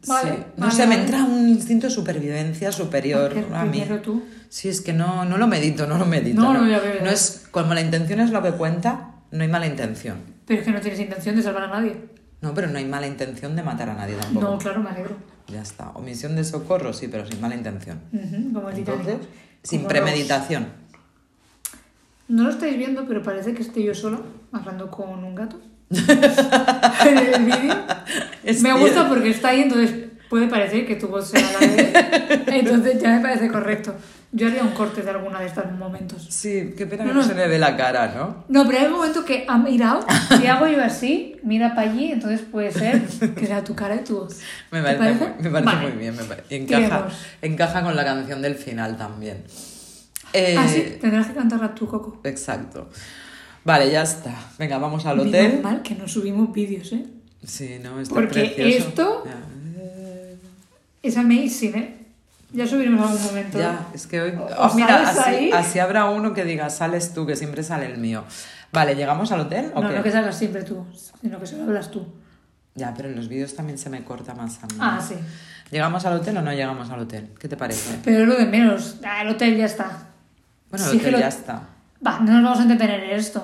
[0.07, 0.37] Vale, Sí.
[0.55, 3.83] No vale, sé, me entra un instinto de supervivencia superior a mí.
[4.03, 4.23] tú.
[4.49, 6.41] Sí, es que no, no lo medito, no lo medito.
[6.41, 7.05] No, no, no veo.
[7.05, 10.17] es, como la intención es lo que cuenta, no hay mala intención.
[10.45, 11.97] Pero es que no tienes intención de salvar a nadie.
[12.39, 14.45] No, pero no hay mala intención de matar a nadie tampoco.
[14.45, 15.17] No, claro, me alegro.
[15.47, 15.89] Ya está.
[15.89, 17.99] Omisión de socorro, sí, pero sin mala intención.
[18.13, 18.99] Ujú, como el Titanic.
[19.01, 19.27] Entonces,
[19.63, 20.67] sin Como premeditación.
[22.27, 24.19] No lo estáis viendo, pero parece que estoy yo sola
[24.51, 25.59] hablando con un gato.
[25.89, 27.75] en el vídeo.
[28.61, 29.93] Me gusta porque está ahí, entonces
[30.29, 32.43] puede parecer que tu voz sea la de él.
[32.47, 33.95] Entonces ya me parece correcto.
[34.33, 36.27] Yo haría un corte de alguna de estos momentos.
[36.29, 37.27] Sí, qué pena No, que no no.
[37.27, 38.43] se le ve la cara, ¿no?
[38.49, 40.05] No, pero hay un momento que ha mirado
[40.43, 43.01] y hago yo así, mira para allí, entonces puede ser
[43.35, 44.39] que sea tu cara y tu voz.
[44.71, 45.43] Me ¿Te parece, parece?
[45.43, 45.87] Me parece Vale.
[45.87, 46.15] muy bien.
[46.17, 47.07] Me pare- y encaja,
[47.41, 49.45] encaja con la canción del final también.
[50.33, 52.19] Eh, Ah, sí, tendrás que cantarla tú, Coco.
[52.23, 52.89] Exacto.
[53.63, 54.33] Vale, ya está.
[54.57, 55.61] Venga, vamos al Menos hotel.
[55.61, 57.05] mal que no subimos vídeos, ¿eh?
[57.45, 58.87] Sí, no, está Porque precioso.
[58.89, 59.23] esto-.
[59.27, 60.37] Eh,
[61.03, 61.93] Es amazing, ¿eh?
[62.53, 63.57] Ya subiremos algún momento.
[63.59, 64.31] Ya, es que hoy.
[64.31, 65.51] ¿O Oh, mira, así, ahí?
[65.51, 68.23] así habrá uno que diga, sales tú, que siempre sale el mío.
[68.71, 69.95] Vale, ¿llegamos al hotel o No, qué?
[69.97, 70.85] no que salgas siempre tú,
[71.21, 72.05] sino que solo hablas tú.
[72.75, 74.75] Ya, pero en los vídeos también se me corta más a mí.
[74.79, 75.15] Ah, sí.
[75.71, 77.29] ¿Llegamos al hotel o no llegamos al hotel?
[77.37, 77.99] ¿Qué te parece?
[78.03, 78.97] Pero es lo de menos.
[79.03, 80.06] Ah, el hotel ya está.
[80.69, 81.61] Bueno, el Sí hotel que lo- ya está.
[82.05, 83.41] Va, no nos vamos a entretener en esto.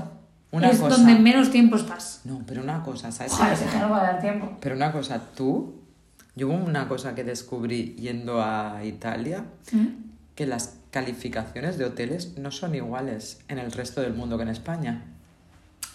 [0.52, 0.98] Una es cosa.
[0.98, 2.22] donde menos tiempo estás.
[2.26, 3.34] No, pero una cosa, ¿sabes?
[3.34, 4.58] Joder, te no va a dar tiempo.
[4.60, 5.74] Pero una cosa, tú,
[6.36, 9.88] yo hubo una cosa que descubrí yendo a Italia, ¿Mm?
[10.36, 14.50] que las calificaciones de hoteles no son iguales en el resto del mundo que en
[14.50, 15.02] España.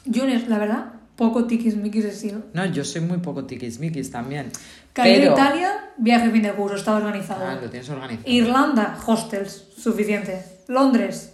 [0.05, 2.43] Yo, la verdad, poco tiquismiquis he sido.
[2.53, 4.51] No, yo soy muy poco tiquismiquis también.
[4.93, 5.33] Caer pero...
[5.35, 7.47] Italia, viaje fin de curso, está organizado.
[7.47, 8.29] Ah, lo tienes organizado.
[8.29, 10.43] Irlanda, hostels, suficiente.
[10.69, 11.33] Londres,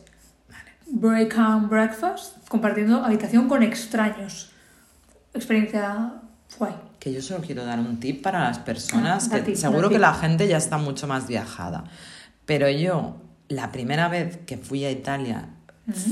[0.87, 4.51] break and breakfast, compartiendo habitación con extraños.
[5.35, 6.13] Experiencia
[6.59, 6.75] guay.
[7.01, 10.15] Que yo solo quiero dar un tip para las personas, Ah, que seguro que la
[10.15, 11.85] gente ya está mucho más viajada.
[12.47, 13.17] Pero yo,
[13.49, 15.49] la primera vez que fui a Italia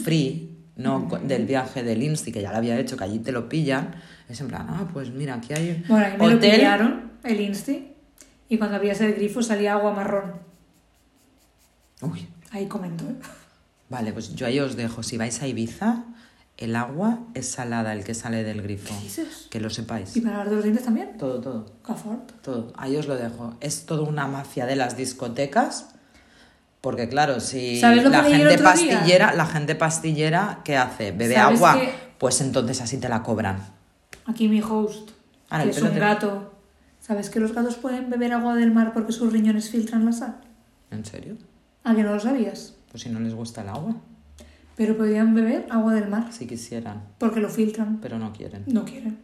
[0.05, 3.49] free, no del viaje del Insti, que ya lo había hecho, que allí te lo
[3.49, 3.95] pillan,
[4.29, 6.57] es en plan, ah, pues mira, aquí hay Bueno, ahí me lo hotel.
[6.57, 7.93] pillaron, el Insti,
[8.49, 10.33] y cuando abrías el grifo salía agua marrón.
[12.03, 13.05] Uy, Ahí comentó.
[13.05, 13.15] ¿eh?
[13.89, 15.03] vale, pues yo ahí os dejo.
[15.03, 16.05] Si vais a Ibiza,
[16.57, 18.95] el agua es salada, el que sale del grifo.
[18.95, 19.47] ¿Qué dices?
[19.51, 20.17] Que lo sepáis.
[20.17, 21.17] ¿Y para los dientes también?
[21.19, 21.73] Todo, todo.
[21.83, 22.31] Cafort.
[22.43, 23.55] Todo, ahí os lo dejo.
[23.61, 25.89] Es toda una mafia de las discotecas.
[26.81, 28.63] Porque claro, si ¿Sabes lo que la gente día?
[28.65, 31.13] pastillera, la gente pastillera, ¿qué hace?
[31.13, 31.81] ¿Bebe ¿Sabes agua?
[31.81, 33.59] que- Pues entonces así te la cobran.
[34.27, 35.11] Aquí mi host,
[35.49, 36.53] Ahora, que es un te- gato.
[37.01, 40.41] ¿Sabes que los gatos pueden beber agua del mar porque sus riñones filtran la sal?
[40.91, 41.37] ¿En serio?
[41.85, 42.75] ¿A que no lo sabías?
[42.91, 43.97] Pues si no les gusta el agua,
[44.77, 47.99] Pero podrían beber agua del mar si quisieran, porque lo filtran.
[48.01, 48.65] pero no quieren.
[48.67, 49.19] No quieren.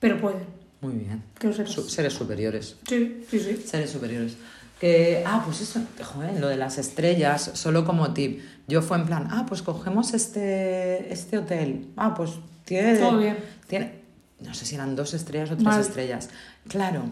[0.00, 0.44] Pero pueden.
[0.80, 1.22] Muy bien.
[1.38, 1.52] Que.
[1.66, 2.76] Su- seres superiores.
[2.88, 3.56] Sí, sí, sí.
[3.66, 4.36] Seres superiores.
[4.80, 8.40] Que, ah, pues eso, joder, lo de las estrellas, solo como tip.
[8.68, 11.88] Yo fue en plan, ah, pues cogemos este, este hotel.
[11.96, 12.32] Ah, pues
[12.66, 12.98] tiene.
[12.98, 13.38] Todo bien.
[13.68, 14.00] Tiene,
[14.40, 15.80] no sé si eran dos estrellas o tres Mal.
[15.80, 16.28] estrellas.
[16.68, 17.04] Claro,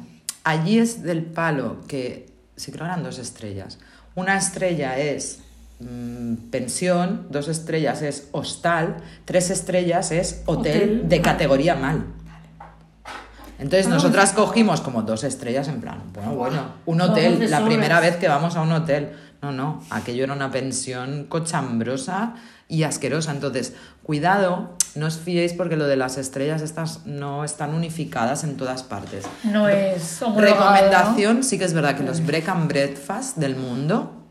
[0.45, 3.79] allí es del palo que, sí creo que eran dos estrellas.
[4.15, 5.41] Una estrella es
[5.81, 11.09] mm, pensión, dos estrellas es hostal, tres estrellas es hotel, Hotel.
[11.09, 12.05] de categoría mal.
[13.59, 18.01] Entonces Ah, nosotras cogimos como dos estrellas en plan, bueno, bueno, un hotel, la primera
[18.01, 19.13] vez que vamos a un hotel.
[19.43, 22.35] No, no, aquello era una pensión cochambrosa
[22.67, 23.31] y asquerosa.
[23.31, 28.57] Entonces, cuidado, no os fiéis porque lo de las estrellas estas no están unificadas en
[28.57, 29.25] todas partes.
[29.45, 34.25] No es Recomendación, sí que es verdad que los break and breakfast del mundo,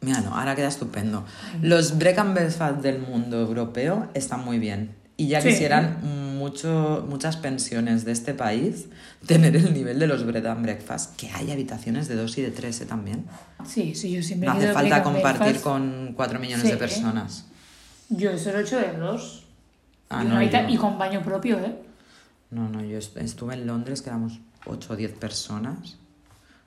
[0.00, 1.24] mira, no, ahora queda estupendo.
[1.62, 4.94] Los break and breakfast del mundo europeo están muy bien.
[5.16, 5.48] Y ya Sí.
[5.48, 5.98] quisieran
[6.38, 8.86] mucho, muchas pensiones de este país
[9.26, 12.52] tener el nivel de los break and breakfast, que hay habitaciones de dos y de
[12.52, 12.86] tres ¿eh?
[12.86, 13.24] también.
[13.66, 15.64] Sí, sí, yo siempre No he hace falta compartir breakfast.
[15.64, 16.70] con cuatro millones Sí.
[16.70, 17.44] de personas.
[18.10, 19.44] Yo eso lo he hecho de dos.
[20.10, 21.74] Ah, y, no, yo- y con baño propio, ¿eh?
[22.50, 25.96] No, no, yo est- estuve en Londres, que éramos 8 o 10 personas.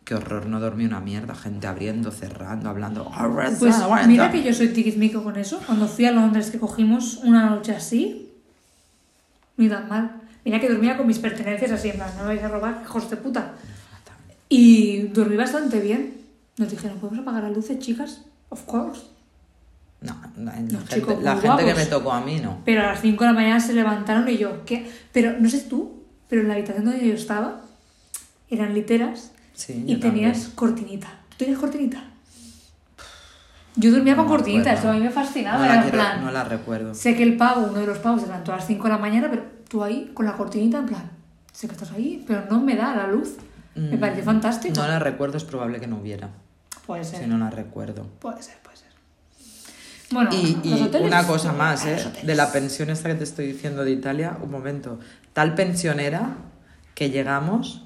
[0.03, 3.05] Qué horror, no dormí una mierda, gente abriendo, cerrando, hablando.
[3.59, 3.75] Pues
[4.07, 5.59] mira que yo soy tiquismico con eso.
[5.65, 8.31] Cuando fui a Londres que cogimos una noche así,
[9.57, 10.21] ni tan mal.
[10.43, 13.09] Mira que dormía con mis pertenencias así, en plan, no me vais a robar, hijos
[13.11, 13.53] de puta.
[14.49, 16.17] Y dormí bastante bien.
[16.57, 18.23] Nos dijeron, ¿podemos apagar las luces, chicas?
[18.49, 19.01] Of course.
[20.01, 22.59] No, la, la gente, la que me tocó a mí no.
[22.65, 24.91] Pero a las 5 de la mañana se levantaron y yo, ¿qué?
[25.11, 27.61] Pero no sé tú, pero en la habitación donde yo estaba
[28.49, 30.55] eran literas Sí, y tenías también.
[30.55, 31.07] cortinita.
[31.29, 32.03] ¿Tú tenías cortinita?
[33.75, 35.59] Yo dormía con No cortinita, esto a mí me fascinaba.
[35.65, 36.93] No la, quiero- plan, no la recuerdo.
[36.93, 38.97] Sé que el pavo, uno de los pavos, se levantó a las 5 de la
[38.97, 41.09] mañana, pero tú ahí con la cortinita, en plan,
[41.53, 43.35] sé que estás ahí, pero no me da la luz.
[43.75, 44.75] Me Mm, parece fantástico.
[44.75, 46.29] No la recuerdo, es probable que no hubiera.
[46.85, 48.03] Puede ser, Si no la recuerdo.
[48.19, 48.55] puede ser.
[50.11, 51.97] Bueno, Y, y una cosa más, ¿eh?
[52.23, 54.99] De la pensión esta que te estoy diciendo de Italia, un momento.
[55.33, 56.35] Tal pensionera
[56.95, 57.85] que llegamos,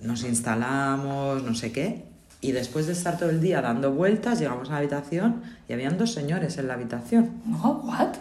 [0.00, 2.06] nos instalamos, no sé qué,
[2.40, 5.96] y después de estar todo el día dando vueltas, llegamos a la habitación y habían
[5.98, 7.30] dos señores en la habitación.
[7.46, 8.14] No, ¿what?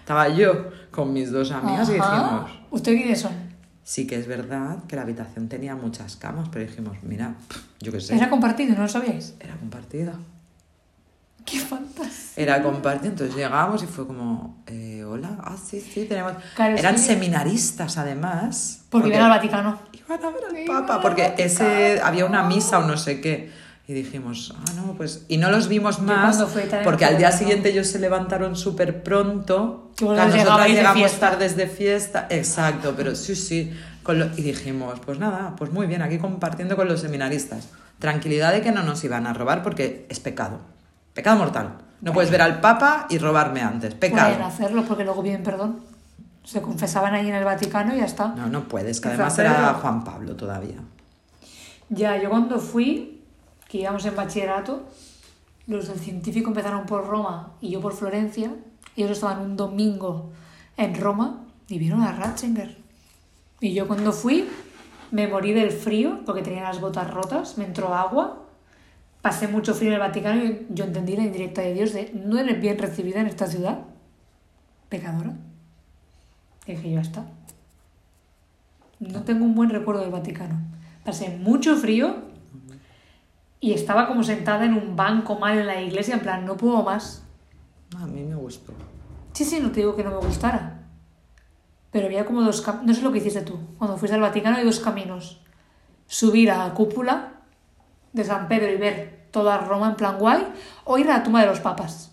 [0.00, 2.10] Estaba yo con mis dos amigas y Ajá.
[2.10, 3.32] dijimos, ¿Usted quiénes son?
[3.82, 7.34] sí que es verdad que la habitación tenía muchas camas, pero dijimos, mira,
[7.80, 9.34] yo qué sé, Era compartido, ¿no lo sabíais?
[9.40, 10.12] era compartida.
[11.44, 12.32] ¡Qué fantasía!
[12.36, 16.32] Era compartido, entonces llegamos y fue como, eh, hola, ah, sí, sí, tenemos...
[16.56, 18.80] Claro, Eran seminaristas además.
[18.90, 19.78] Porque iban al Vaticano.
[19.92, 23.50] iban a ver al Papa, porque ese había una misa o no sé qué.
[23.86, 25.26] Y dijimos, ah, no, pues...
[25.28, 26.42] Y no los vimos más,
[26.82, 29.92] porque al día siguiente ellos se levantaron súper pronto.
[29.96, 30.38] Claro, de
[30.70, 33.72] llegamos tardes de fiesta, exacto, pero sí, sí.
[34.02, 37.68] con lo- Y dijimos, pues nada, pues muy bien, aquí compartiendo con los seminaristas.
[37.98, 40.60] Tranquilidad de que no nos iban a robar porque es pecado.
[41.14, 41.78] Pecado mortal.
[42.00, 43.94] No puedes ver al Papa y robarme antes.
[43.94, 44.28] Pecado.
[44.28, 45.80] Pueden hacerlo porque luego piden perdón.
[46.44, 48.28] Se confesaban ahí en el Vaticano y ya está.
[48.28, 50.76] No, no puedes, que además era Juan Pablo todavía.
[51.88, 53.22] Ya, yo cuando fui,
[53.68, 54.86] que íbamos en bachillerato,
[55.66, 58.50] los del científico empezaron por Roma y yo por Florencia.
[58.96, 60.32] Ellos estaban un domingo
[60.76, 62.76] en Roma y vieron a Ratzinger.
[63.60, 64.48] Y yo cuando fui,
[65.10, 68.43] me morí del frío porque tenía las botas rotas, me entró agua,
[69.24, 72.38] pasé mucho frío en el Vaticano y yo entendí la indirecta de Dios de no
[72.38, 73.78] eres bien recibida en esta ciudad,
[74.90, 75.32] pecadora.
[76.66, 77.24] Y dije, ya está.
[79.00, 80.60] No tengo un buen recuerdo del Vaticano.
[81.06, 82.16] Pasé mucho frío
[83.60, 86.82] y estaba como sentada en un banco mal en la iglesia, en plan, no puedo
[86.82, 87.22] más.
[87.96, 88.74] A mí me gustó.
[89.32, 90.82] Sí, sí, no te digo que no me gustara.
[91.90, 92.88] Pero había como dos caminos.
[92.88, 93.58] No sé lo que hiciste tú.
[93.78, 95.40] Cuando fuiste al Vaticano hay dos caminos.
[96.06, 97.33] Subir a la cúpula
[98.14, 100.46] de San Pedro y ver toda Roma en plan guay,
[100.84, 102.12] o ir a la tumba de los papas.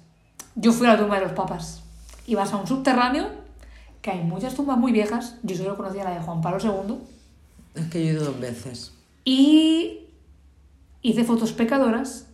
[0.55, 1.83] Yo fui a la tumba de los papas.
[2.27, 3.29] Y vas a un subterráneo,
[4.01, 5.37] que hay muchas tumbas muy viejas.
[5.43, 6.97] Yo solo conocía la de Juan Pablo II.
[7.75, 8.91] Es que yo he ido dos veces.
[9.23, 10.07] Y
[11.03, 12.27] hice fotos pecadoras.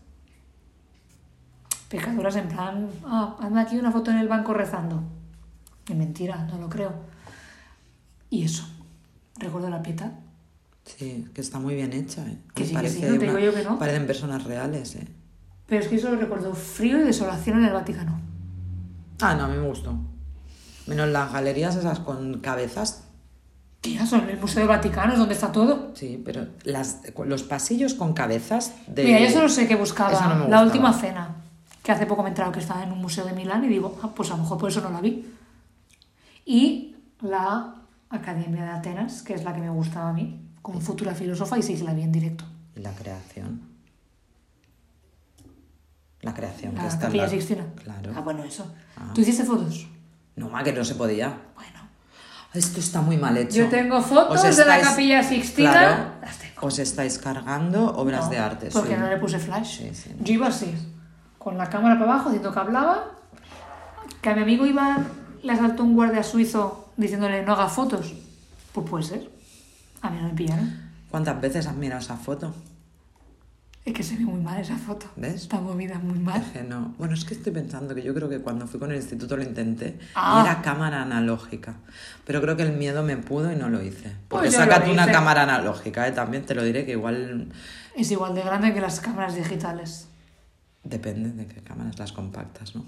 [1.89, 5.03] Pecadoras en plan, ah, anda aquí una foto en el banco rezando.
[5.89, 6.93] Y mentira, no lo creo.
[8.29, 8.65] Y eso,
[9.37, 10.13] recuerdo la pieta.
[10.97, 12.37] Sí, que está muy bien hecha, ¿eh?
[12.55, 13.77] Que sí, que Parece sí, no te digo una- yo que no.
[13.77, 15.07] Parecen personas reales, ¿eh?
[15.67, 18.19] Pero es que solo recuerdo frío y desolación en el Vaticano.
[19.21, 19.93] Ah, no, a mí me gustó.
[20.87, 23.03] Menos las galerías esas con cabezas.
[23.81, 25.91] Tía, son el Museo del Vaticano, es donde está todo.
[25.93, 29.03] Sí, pero las, los pasillos con cabezas de...
[29.03, 31.35] Mira, yo solo sé que buscaba Eso no la última cena,
[31.83, 33.99] que hace poco me he enterado que estaba en un museo de Milán y digo,
[34.01, 35.25] ah, pues a lo mejor por eso no la vi.
[36.45, 37.75] Y la
[38.09, 41.61] Academia de Atenas, que es la que me gustaba a mí, como futura filósofa, y
[41.61, 42.43] que la vi en directo.
[42.75, 43.61] La creación.
[46.19, 46.73] La creación.
[46.73, 47.29] que La está al Capilla.
[47.29, 47.65] Sixtina.
[47.81, 48.11] Claro.
[48.13, 48.69] Ah, bueno, eso.
[48.97, 49.11] Ah.
[49.15, 49.87] ¿Tú hiciste fotos?
[50.35, 51.29] No, ma, que no se podía.
[51.55, 51.79] Bueno.
[52.53, 53.59] Esto está muy mal hecho.
[53.59, 55.71] Yo tengo fotos Os de la Capilla Sixtina.
[55.71, 56.67] Claro, Las tengo.
[56.67, 58.69] os estáis cargando obras No, de arte.
[58.73, 58.99] Porque sí.
[58.99, 59.77] no le puse flash.
[59.77, 60.11] Sí, sí.
[60.19, 60.73] Yo iba así,
[61.37, 63.05] con la cámara para abajo, haciendo que hablaba.
[64.21, 64.97] Que a mi amigo iba,
[65.43, 68.13] le asaltó un guardia suizo diciéndole no haga fotos.
[68.73, 69.36] Pues puede ser.
[70.01, 70.71] A mí no me pillaron.
[71.09, 72.53] ¿Cuántas veces has mirado esa foto?
[73.85, 75.05] Es que se ve muy mal esa foto.
[75.15, 75.35] ¿Ves?
[75.43, 76.41] Está movida muy mal.
[76.41, 76.93] Es que no.
[76.97, 79.43] Bueno, es que estoy pensando que yo creo que cuando fui con el instituto lo
[79.43, 80.41] intenté Ah.
[80.43, 81.75] y era cámara analógica.
[82.25, 84.13] Pero creo que el miedo me pudo y no lo hice.
[84.27, 86.11] Porque Pues yo lo sácate una cámara analógica, ¿eh?
[86.11, 87.47] También te lo diré que igual
[87.95, 90.09] Es igual de grande que las cámaras digitales.
[90.83, 92.85] depende de qué cámaras las compactas, ¿no?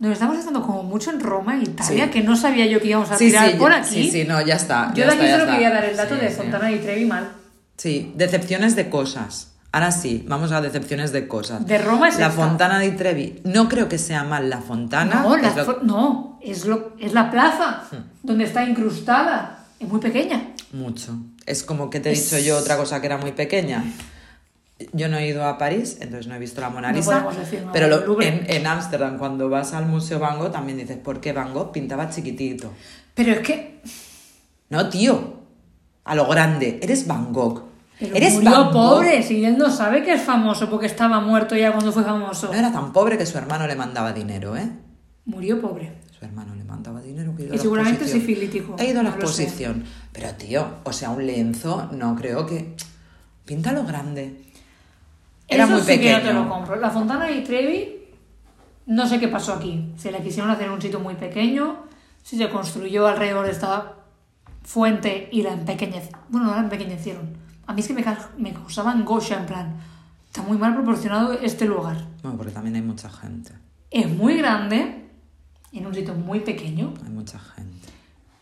[0.00, 2.10] Nos estamos estando como mucho en Roma e Italia, Sí.
[2.10, 4.04] que no sabía yo que íbamos a Sí, tirar sí, por aquí.
[4.04, 4.92] sí, sí, no, ya está.
[4.94, 6.30] Yo ya de aquí está, solo quería dar el dato de.
[6.30, 7.28] Fontana di Trevi mal.
[7.76, 9.48] Sí, decepciones de cosas.
[9.72, 11.64] Ahora sí, vamos a decepciones de cosas.
[11.66, 12.42] De Roma es La esta.
[12.44, 13.40] Fontana di Trevi.
[13.44, 15.20] No creo que sea mal la Fontana.
[15.22, 17.96] No, la es lo- no es, lo, es la plaza Hmm.
[18.22, 19.66] donde está incrustada.
[19.78, 20.42] Es muy pequeña.
[20.72, 21.14] Mucho.
[21.46, 23.84] Es como que te he Es- dicho yo otra cosa que era muy pequeña.
[24.92, 27.26] Yo no he ido a París, entonces no he visto la Mona Lisa.
[27.38, 31.32] decir pero lo- en Ámsterdam, cuando vas al Museo Van Gogh, también dices, ¿por qué
[31.32, 32.72] Van Gogh pintaba chiquitito?
[33.14, 33.80] Pero es que
[34.70, 35.40] No, tío.
[36.04, 36.78] A lo grande.
[36.82, 37.64] Eres Van Gogh.
[37.98, 38.72] pero Eres murió Van Gogh.
[38.72, 39.22] pobre.
[39.22, 42.46] Si él no sabe que es famoso porque estaba muerto ya cuando fue famoso.
[42.52, 44.68] No era tan pobre que su hermano le mandaba dinero, ¿eh?
[45.26, 45.92] Murió pobre.
[46.18, 47.34] Su hermano le mandaba dinero.
[47.36, 48.20] que Y seguramente exposición.
[48.20, 49.84] sifilítico, He ido a la lo exposición.
[50.12, 52.74] Pero, tío, o sea, un lienzo, no creo que.
[53.44, 54.44] Píntalo grande.
[55.50, 56.18] Era Eso muy sí que pequeño.
[56.18, 56.76] no te lo compro.
[56.76, 58.04] La Fontana di Trevi,
[58.86, 59.92] no sé qué pasó aquí.
[59.96, 61.84] Se la quisieron hacer en un sitio muy pequeño,
[62.22, 63.94] si se construyó alrededor de esta
[64.62, 66.20] fuente y la empequeñecieron.
[66.28, 67.36] Bueno, no la empequeñecieron.
[67.66, 68.04] A mí es que me,
[68.38, 69.76] me causaba angoscia, en plan,
[70.26, 72.06] está muy mal proporcionado este lugar.
[72.22, 73.52] Bueno, porque también hay mucha gente.
[73.90, 75.08] Es muy grande,
[75.72, 76.94] en un sitio muy pequeño.
[77.04, 77.88] Hay mucha gente.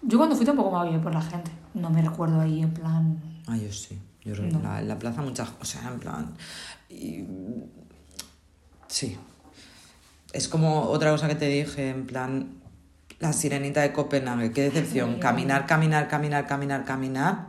[0.03, 1.51] Yo cuando fui tampoco me había por la gente.
[1.75, 3.21] No me recuerdo ahí en plan...
[3.47, 3.99] Ah, yo sí.
[4.29, 4.81] Yo creo No.
[4.83, 6.35] la, plaza mucha O sea, en plan.
[6.91, 7.25] y-
[8.89, 9.17] sí.
[10.33, 12.55] Es como otra cosa que te dije, en plan.
[13.21, 15.19] La sirenita de Copenhague, qué decepción.
[15.19, 17.49] Caminar, caminar, caminar, caminar, caminar.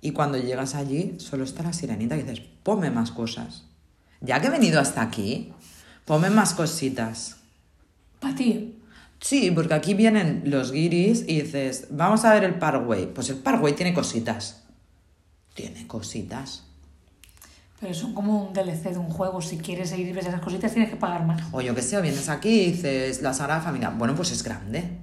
[0.00, 3.64] Y cuando llegas allí, solo está la sirenita y dices, ponme más cosas.
[4.20, 5.52] Ya que he venido hasta aquí,
[6.04, 7.36] ponme más cositas.
[8.18, 8.74] Para ti.
[9.20, 13.06] Sí, porque aquí vienen los guiris y dices, vamos a ver el Parkway.
[13.12, 14.64] Pues el Parkway tiene cositas.
[15.58, 16.62] Tiene cositas.
[17.80, 19.42] Pero son como un DLC de un juego.
[19.42, 21.42] Si quieres seguir y ves esas cositas, tienes que pagar más.
[21.50, 23.90] O yo qué sé, vienes aquí y dices, la Sagrada Familia.
[23.90, 24.98] Bueno, pues es grande.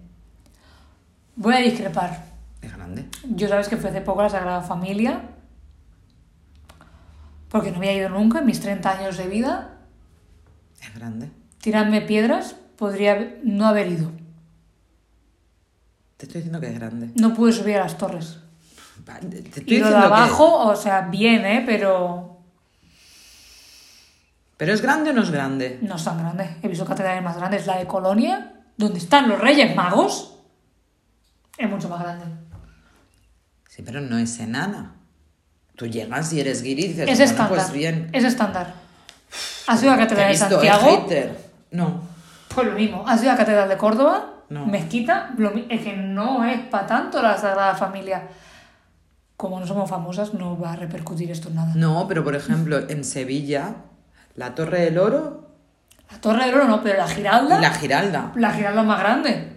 [1.36, 2.24] Voy a discrepar.
[2.62, 3.04] Es grande.
[3.30, 5.24] Yo sabes que fui hace poco a la Sagrada Familia.
[7.50, 9.80] Porque no había ido nunca en mis 30 años de vida.
[10.82, 11.32] Es grande.
[11.60, 14.10] Tirarme piedras, podría no haber ido.
[16.16, 17.12] Te estoy diciendo que es grande.
[17.16, 18.40] No pude subir a las torres.
[19.04, 21.64] Te estoy Y lo de que- abajo, o sea, bien, ¿eh?
[21.66, 22.40] Pero
[24.58, 25.80] ¿Pero es grande o no es grande?
[25.82, 26.58] no es tan grande.
[26.64, 27.68] He visto catedrales más grandes.
[27.68, 30.38] La de Colonia, donde están los Reyes Magos,
[31.58, 32.26] es mucho más grande.
[33.70, 34.94] Sí, pero no es enana.
[35.76, 37.58] Tú llegas y eres guiri y dices, Es bueno, estándar.
[37.58, 38.10] pues bien.
[38.14, 38.74] Es estándar.
[39.68, 41.08] ¿Has ido a la ¿Te he Catedral de Santiago?
[41.72, 42.02] No.
[42.54, 43.04] Pues lo mismo.
[43.06, 44.32] ¿Has ido a la Catedral de Córdoba?
[44.48, 44.66] No.
[44.68, 48.24] Mezquita, lo es que no es para tanto la Sagrada Familia.
[49.38, 51.72] Como no somos famosas, no va a repercutir esto en nada.
[51.76, 53.76] No, pero por ejemplo, en Sevilla,
[54.36, 55.50] la Torre del Oro
[56.12, 58.32] La Torre del Oro no, pero la Giralda, la la, Giralda.
[58.34, 59.52] Giralda es más grande.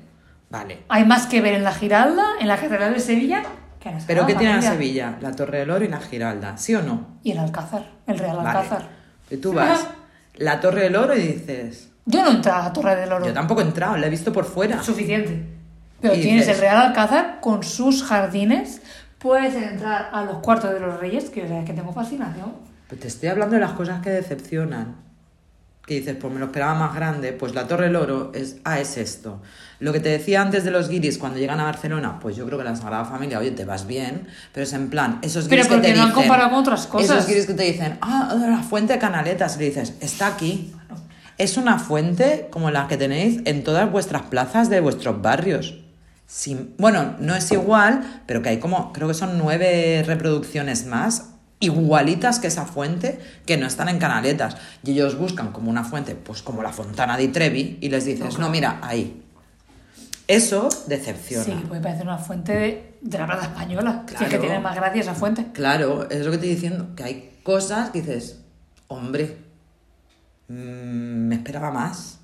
[0.51, 0.83] Vale.
[0.89, 3.43] Hay más que ver en la Giralda, en la Catedral de Sevilla,
[3.79, 4.63] que en la ¿Pero qué tiene la.
[4.63, 5.17] Sevilla?
[5.21, 7.19] La Torre del Oro y la Giralda, ¿sí o no?
[7.23, 8.49] Y el Alcázar, el Real Vale.
[8.49, 8.89] Alcázar.
[9.31, 9.87] Y tú vas,
[10.37, 13.27] la Torre del Oro y dices, Yo no he entrado a la Torre del Oro.
[13.27, 14.83] yo tampoco he entrado, la he visto por fuera.
[14.83, 15.45] Suficiente.
[16.01, 18.81] Pero Y tienes dices- el Real Alcázar con sus jardines.
[19.19, 22.53] Puedes entrar a los cuartos de los reyes, que es que tengo fascinación.
[22.89, 24.97] Pero te estoy hablando de las cosas que decepcionan.
[25.85, 28.79] Que dices, pues me lo esperaba más grande, pues la Torre del Oro es, ah,
[28.79, 29.41] es esto.
[29.81, 32.59] Lo que te decía antes de los guiris cuando llegan a Barcelona, pues yo creo
[32.59, 35.67] que la Sagrada Familia, oye, te vas bien, pero es en plan, esos Pero guiris
[35.67, 36.29] que porque te no dicen...
[36.29, 37.11] con otras cosas.
[37.11, 40.75] Esos guiris que te dicen, ah, la fuente de Canaletas, y le dices, está aquí.
[41.39, 45.79] Es una fuente como la que tenéis en todas vuestras plazas de vuestros barrios.
[46.31, 51.31] Sin- bueno, no es igual, pero que hay como, creo que son nueve reproducciones más,
[51.59, 54.57] igualitas que esa fuente, que no están en canaletas.
[54.85, 58.39] Y ellos buscan como una fuente, pues como la Fontana di Trevi, y les dices,
[58.39, 59.25] no, mira, ahí.
[60.29, 61.45] Eso decepciona.
[61.45, 64.05] Sí, puede parecer una fuente de, de la Plaza Española.
[64.07, 64.43] Si es que Claro.
[64.43, 65.47] tiene más gracia esa fuente.
[65.55, 68.41] Claro, es lo que estoy diciendo, que hay cosas que dices,
[68.89, 69.39] hombre,
[70.49, 72.18] mm, me esperaba más.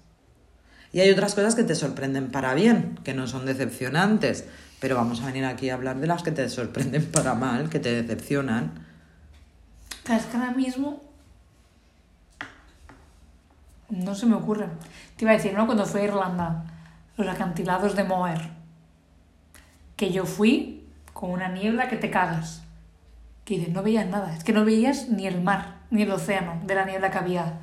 [0.94, 4.44] Y hay otras cosas que te sorprenden para bien, que no son decepcionantes.
[4.78, 7.80] Pero vamos a venir aquí a hablar de las que te sorprenden para mal, que
[7.80, 8.86] te decepcionan.
[10.08, 11.02] Es que ahora mismo
[13.90, 14.68] no se me ocurre.
[15.16, 15.66] Te iba a decir, ¿no?
[15.66, 16.64] Cuando fui a Irlanda,
[17.16, 18.50] los acantilados de Moher.
[19.96, 22.62] que yo fui con una niebla que te cagas.
[23.44, 26.60] Que dices, no veías nada, es que no veías ni el mar, ni el océano
[26.64, 27.58] de la niebla que había.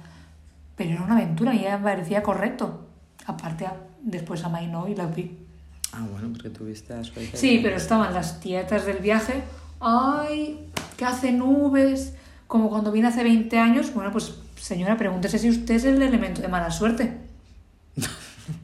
[0.75, 2.90] Pero era una aventura y ya me parecía correcto.
[3.25, 5.37] Aparte, a- después a no y la vi.
[5.93, 7.31] Ah, bueno, porque tuviste suerte.
[7.35, 9.41] Sí, pero estaban las tietas del viaje.
[9.79, 10.67] Ay,
[10.97, 12.13] que hace nubes.
[12.47, 13.93] Como cuando vine hace 20 años.
[13.93, 17.17] Bueno, pues señora, pregúntese si usted es el elemento de mala suerte.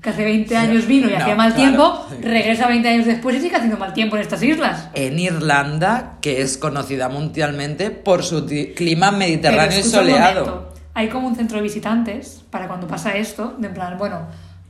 [0.01, 3.37] Que hace 20 años vino y No, hacía mal claro, tiempo, regresa 20 años después
[3.37, 4.89] y sigue haciendo mal tiempo en estas islas.
[4.93, 8.45] En Irlanda, que es conocida mundialmente por su
[8.75, 10.73] clima mediterráneo y soleado.
[10.93, 14.27] Hay como un centro de visitantes para cuando pasa esto, de en plan, bueno,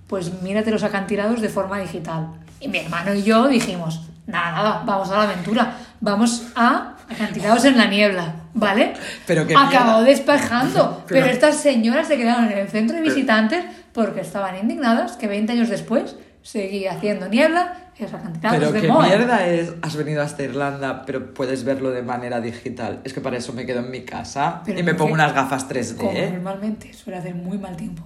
[0.08, 2.30] pues mírate los acantilados de forma digital.
[2.60, 7.64] Y mi hermano y yo dijimos, nada, nada, vamos a la aventura, vamos a acantilados
[7.66, 8.94] en la niebla, ¿vale?
[9.26, 14.22] Pero Acabó despejando, Pero- pero estas señoras se quedaron en el centro de visitantes porque
[14.22, 19.48] estaban indignadas que 20 años después seguía haciendo niebla en los acantilados Pero qué mierda
[19.48, 23.00] es, has venido hasta Irlanda, pero puedes verlo de manera digital.
[23.04, 25.34] Es que para eso me quedo en mi casa Pero y me ¿por pongo unas
[25.34, 25.96] gafas 3D.
[25.98, 26.30] Como ¿eh?
[26.32, 28.04] normalmente suele hacer muy mal tiempo.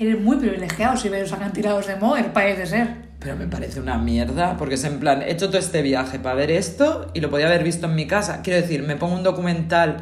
[0.00, 2.96] Eres muy privilegiado si ves los acantilados de Moher, parece ser.
[3.18, 6.34] Pero me parece una mierda, porque es en plan, he hecho todo este viaje para
[6.34, 8.40] ver esto y lo podía haber visto en mi casa.
[8.40, 9.98] Quiero decir, me pongo un documental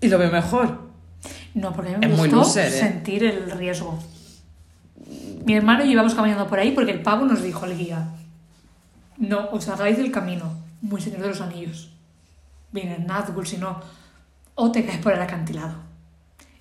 [0.00, 0.88] y lo veo mejor.
[1.52, 2.70] No, porque a mí me Es gustó loser, ¿eh?
[2.70, 4.02] sentir el riesgo.
[5.44, 8.08] Mi hermano y yo íbamos caminando por ahí porque el pavo nos dijo el guía.
[9.18, 10.50] No os hagáis del camino,
[10.80, 11.92] muy señor de los anillos.
[12.72, 13.80] Viene Nazgûl, si no,
[14.54, 15.83] o te caes por el acantilado.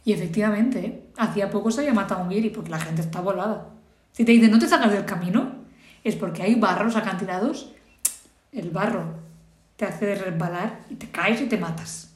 [0.05, 1.03] Y efectivamente, ¿eh?
[1.17, 3.69] hacía poco se había matado a un guiri porque la gente está volada.
[4.11, 5.53] Si te dicen no te salgas del camino,
[6.03, 7.71] es porque hay barros acantilados.
[8.51, 9.05] El barro
[9.77, 12.11] te hace resbalar y te caes y te matas.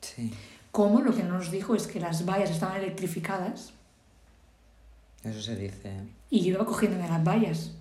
[0.00, 0.32] Sí,
[0.72, 3.72] Como lo que no nos dijo es que las vallas estaban electrificadas
[5.24, 5.88] eso se dice.
[5.88, 6.02] ¿eh?
[6.30, 7.72] y yo iba cogiéndome las vallas.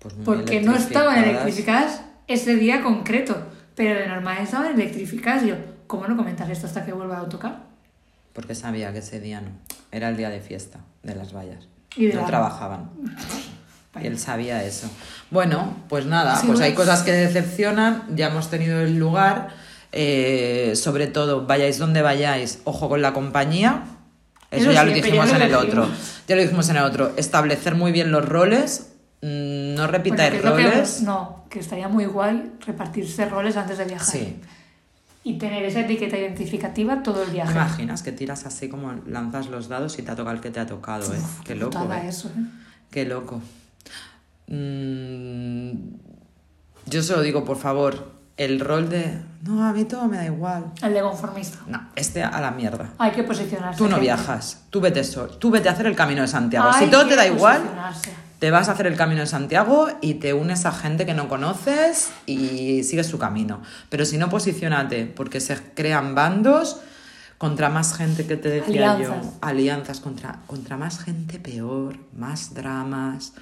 [0.00, 2.00] Pues Porque no estaban electrificadas.
[2.00, 3.46] electrificadas ese día concreto,
[3.76, 5.44] pero de normal estaban electrificadas.
[5.44, 5.54] Y yo,
[5.86, 7.67] ¿cómo no comentas esto hasta que vuelva a autocar?
[8.32, 9.50] Porque sabía que ese día no.
[9.90, 11.66] Era el día de fiesta de las vallas.
[11.96, 12.90] Y de no la- trabajaban.
[14.00, 14.88] Y él sabía eso.
[15.30, 18.04] Bueno, pues nada, Sí, pues hay cosas que decepcionan.
[18.14, 19.48] Ya hemos tenido el lugar.
[19.90, 23.82] eh, sobre todo, vayáis donde vayáis, ojo con la compañía.
[24.52, 25.88] Eso, Eso ya lo dijimos en el otro.
[26.28, 27.12] Ya lo dijimos en el otro.
[27.16, 28.90] Establecer muy bien los roles.
[29.22, 31.02] mm, No repitáis Bueno, que- roles.
[31.02, 34.06] no, que estaría muy guay repartirse roles antes de viajar.
[34.06, 34.36] Sí.
[35.28, 37.52] Y tener esa etiqueta identificativa todo el ¿Te viaje.
[37.52, 40.58] imaginas que tiras así como lanzas los dados y te ha tocado el que te
[40.58, 41.18] ha tocado, eh?
[41.44, 42.08] Qué loco, eh.
[42.08, 42.44] eso, ¿eh?
[42.90, 43.42] Qué loco.
[44.46, 45.72] Mm,
[46.86, 49.20] yo se lo digo, por favor, el rol de...
[49.42, 50.72] No, a mí todo me da igual.
[50.82, 51.58] El de conformista.
[51.66, 52.94] No, este a la mierda.
[52.96, 53.76] Hay que posicionarse.
[53.76, 54.04] Tú no gente.
[54.04, 56.70] viajas, tú vete solo, tú vete a hacer el camino de Santiago.
[56.72, 57.62] Hay si todo que te da igual.
[58.38, 61.28] Te vas a hacer el camino de Santiago y te unes a gente que no
[61.28, 63.62] conoces y sigues su camino.
[63.88, 66.80] Pero si no, posicionate, porque se crean bandos
[67.36, 69.24] contra más gente que te decía Alianzas.
[69.24, 69.32] yo.
[69.40, 73.32] Alianzas contra, contra más gente peor, más dramas.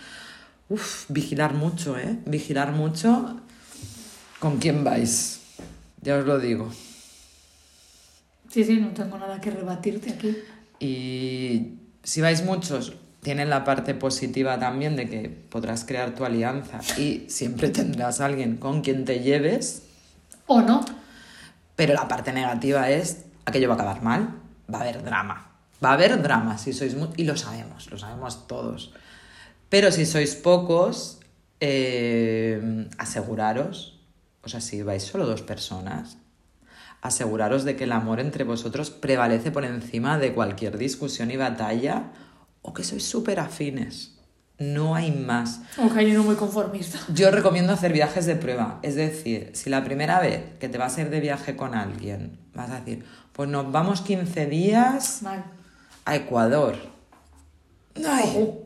[0.68, 2.18] Uf, vigilar mucho, ¿eh?
[2.24, 3.40] Vigilar mucho
[4.38, 5.40] con quién vais.
[6.00, 6.70] Ya os lo digo.
[8.48, 10.36] Sí, sí, no tengo nada que rebatirte aquí.
[10.80, 12.94] Y si vais muchos,
[13.26, 18.56] tienen la parte positiva también de que podrás crear tu alianza y siempre tendrás alguien
[18.56, 19.82] con quien te lleves,
[20.46, 20.84] O no.
[21.74, 24.28] pero la parte negativa es aquello va a acabar mal,
[24.72, 25.50] va a haber drama.
[25.84, 28.92] Va a haber drama si sois mu- y lo sabemos, lo sabemos todos.
[29.70, 31.18] Pero si sois pocos,
[31.58, 33.98] eh, aseguraros,
[34.44, 36.18] o sea, si vais solo dos personas,
[37.02, 42.12] aseguraros de que el amor entre vosotros prevalece por encima de cualquier discusión y batalla
[42.66, 44.18] o que sois súper afines.
[44.58, 45.60] No hay más.
[45.78, 46.98] O que hay uno muy conformista.
[47.14, 48.80] Yo recomiendo hacer viajes de prueba.
[48.82, 52.38] Es decir, si la primera vez que te vas a ir de viaje con alguien
[52.54, 55.44] vas a decir, pues nos vamos 15 días Mal.
[56.04, 56.76] a Ecuador.
[57.96, 58.24] Ay.
[58.24, 58.62] Ojo.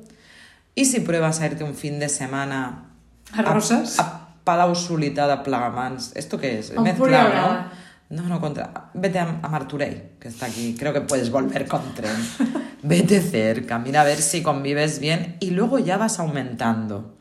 [0.75, 2.95] ¿Y si pruebas a irte un fin de semana
[3.33, 3.99] A Rosas?
[3.99, 6.13] A, Palau Solità de Plegamans.
[6.15, 6.71] ¿Esto qué es?
[6.71, 7.67] Un Puigdemont.
[8.09, 8.23] ¿no?
[8.23, 8.91] No, no, contra...
[8.95, 10.75] Vete a, a Martorell, que está aquí.
[10.79, 12.17] Creo que puedes volver con tren.
[12.83, 17.19] Vete cerca, mira a ver si convives bien y luego ya vas aumentando.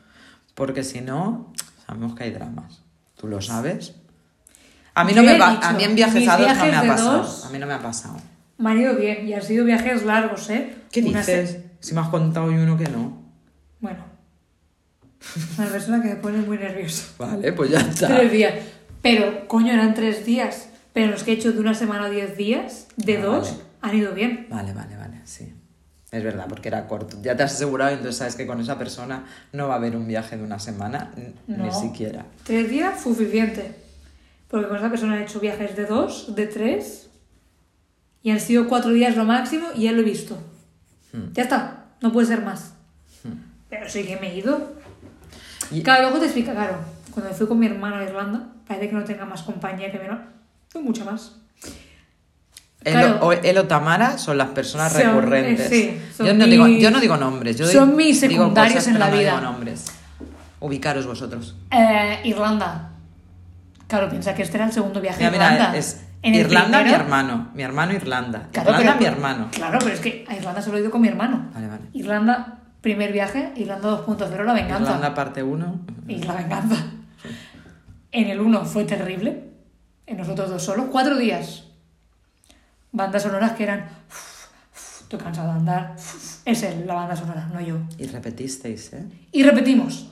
[0.55, 1.53] Porque si no,
[1.85, 2.81] sabemos que hay dramas.
[3.15, 3.95] ¿Tú lo sabes?
[4.93, 7.17] A mí, no me dicho, a mí en viajes a dos no me ha pasado.
[7.19, 8.17] dos- A mí no me ha pasado.
[8.57, 10.75] Me han ido bien y han sido viajes largos, ¿eh?
[10.91, 11.57] ¿Qué Una se- dices?
[11.79, 13.21] Si me has contado y uno que no.
[13.79, 14.03] Bueno.
[15.57, 17.03] Una persona que me pone muy nervioso.
[17.17, 18.07] Vale, pues ya está.
[18.07, 18.53] Tres días.
[19.01, 20.69] Pero, coño, eran tres días.
[20.91, 23.63] Pero los que he hecho de una semana a diez días, de Ah, dos, vale.
[23.81, 24.47] Han ido bien.
[24.49, 25.53] Vale, vale, vale, sí.
[26.11, 27.17] Es verdad, porque era corto.
[27.21, 30.07] Ya te has asegurado, entonces sabes que con esa persona no va a haber un
[30.07, 31.71] viaje de una semana, n- ni No.
[31.71, 32.25] siquiera.
[32.43, 33.75] Tres días suficiente.
[34.47, 37.09] Porque con esa persona he hecho viajes de dos, de tres.
[38.23, 40.35] Y han sido cuatro días lo máximo y ya lo he visto.
[41.13, 41.31] Hmm.
[41.33, 42.73] Ya está, no puede ser más.
[43.69, 44.73] Pero sí que me he ido.
[45.69, 46.79] Y- Claro, luego te explica, claro.
[47.13, 50.23] Cuando fui con mi hermano a Irlanda, parece que no tenga más compañía que hermano.
[50.73, 51.35] Tengo mucha más.
[52.85, 53.19] Él, Claro.
[53.21, 55.69] o, él o Tamara son las personas Son- recurrentes.
[55.71, 58.33] eh, sí, son yo, no digo, yo no digo nombres, yo son digo- mis digo
[58.33, 59.29] secundarios cosas, en la no vida.
[59.31, 59.85] digo nombres.
[60.61, 61.55] Ubicaros vosotros.
[61.71, 62.91] Eh, Irlanda.
[63.87, 65.77] Claro, piensa que este era el segundo viaje Mira, a mira, Irlanda.
[65.77, 68.47] es En Irlanda mi hermano, mi hermano Irlanda.
[68.51, 69.47] Claro, Irlanda pero- mi hermano.
[69.51, 71.49] Claro, pero es que a Irlanda solo he ido con mi hermano.
[71.53, 71.81] Vale, vale.
[71.93, 74.83] Irlanda, primer viaje, Irlanda 2.0, la venganza.
[74.91, 75.79] Irlanda parte 1.
[76.07, 76.75] Y la venganza.
[78.11, 79.45] En el 1 fue terrible.
[80.07, 81.65] En nosotros dos solos, cuatro días.
[82.91, 83.89] Bandas sonoras que eran.
[84.09, 85.95] "Uf, uf, Estoy cansado de andar.
[85.97, 86.41] uf".
[86.45, 87.77] Es él, la banda sonora, no yo.
[87.97, 89.05] Y repetisteis, ¿eh?
[89.31, 90.11] Y repetimos,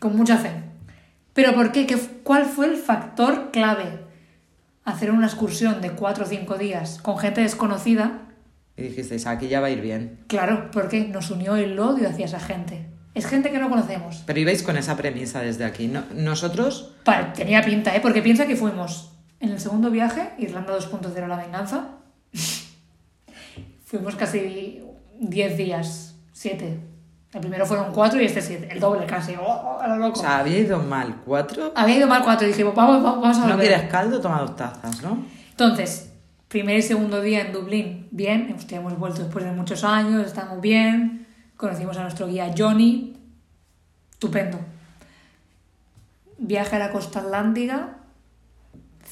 [0.00, 0.50] con mucha fe.
[1.32, 1.86] ¿Pero por qué?
[1.86, 4.00] ¿Qué ¿Cuál fue el factor clave?
[4.84, 8.22] Hacer una excursión de cuatro o cinco días con gente desconocida.
[8.76, 10.20] Y dijisteis, aquí ya va a ir bien.
[10.26, 12.86] Claro, porque nos unió el odio hacia esa gente.
[13.14, 14.22] Es gente que no conocemos.
[14.26, 15.86] Pero ibais con esa premisa desde aquí.
[15.86, 18.00] No- nosotros, Pa- tenía pinta, ¿eh?
[18.00, 19.11] Porque piensa que fuimos
[19.42, 21.88] en el segundo viaje, Irlanda 2.0 la venganza.
[23.84, 24.82] fuimos casi
[25.18, 26.80] 10 días, 7.
[27.32, 29.34] El primero fueron 4 y este 7, el doble casi.
[29.34, 31.72] ¡Oh, oh, a lo o sea, había ido mal cuatro.
[31.74, 33.68] Había ido mal 4 y dijimos, vamos, vamos, vamos a No volver.
[33.68, 35.24] quieres caldo, toma dos tazas, ¿no?
[35.50, 36.12] Entonces,
[36.46, 40.60] primer y segundo día en Dublín, bien, hostia, hemos vuelto después de muchos años, estamos
[40.60, 41.26] bien,
[41.56, 43.16] conocimos a nuestro guía Johnny,
[44.12, 44.58] estupendo.
[46.38, 47.96] Viaje a la costa atlántica,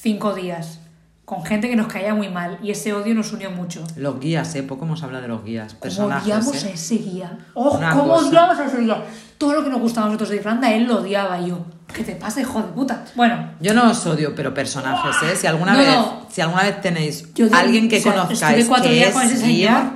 [0.01, 0.79] cinco días,
[1.25, 3.85] con gente que nos caía muy mal y ese odio nos unió mucho.
[3.97, 4.63] Los guías, ¿eh?
[4.63, 5.73] Poco hemos hablado de los guías.
[5.75, 6.69] ¿Cómo Personajes, odiamos ¿eh?
[6.69, 7.39] a ese guía?
[7.55, 8.27] ¡Oh, Una cómo cosa.
[8.29, 9.03] odiamos a ese guía!
[9.39, 11.65] Todo lo que nos gustaba a nosotros de Irlanda, él lo odiaba y yo.
[11.95, 13.05] ¿Qué te pasa, hijo de puta?
[13.15, 15.37] Bueno, Yo no os odio, pero personajes, ¿eh?
[15.37, 16.27] Si alguna, No, vez, no.
[16.31, 19.47] si alguna vez tenéis alguien que o sea, conozcáis cuatro que días es con ese
[19.47, 19.93] guía, señor.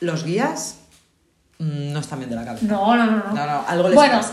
[0.00, 0.76] los guías
[1.58, 2.64] mm, no están bien de la cabeza.
[2.66, 3.16] no, no, no.
[3.18, 3.34] no.
[3.34, 4.32] No, no, algo les bueno, pasa.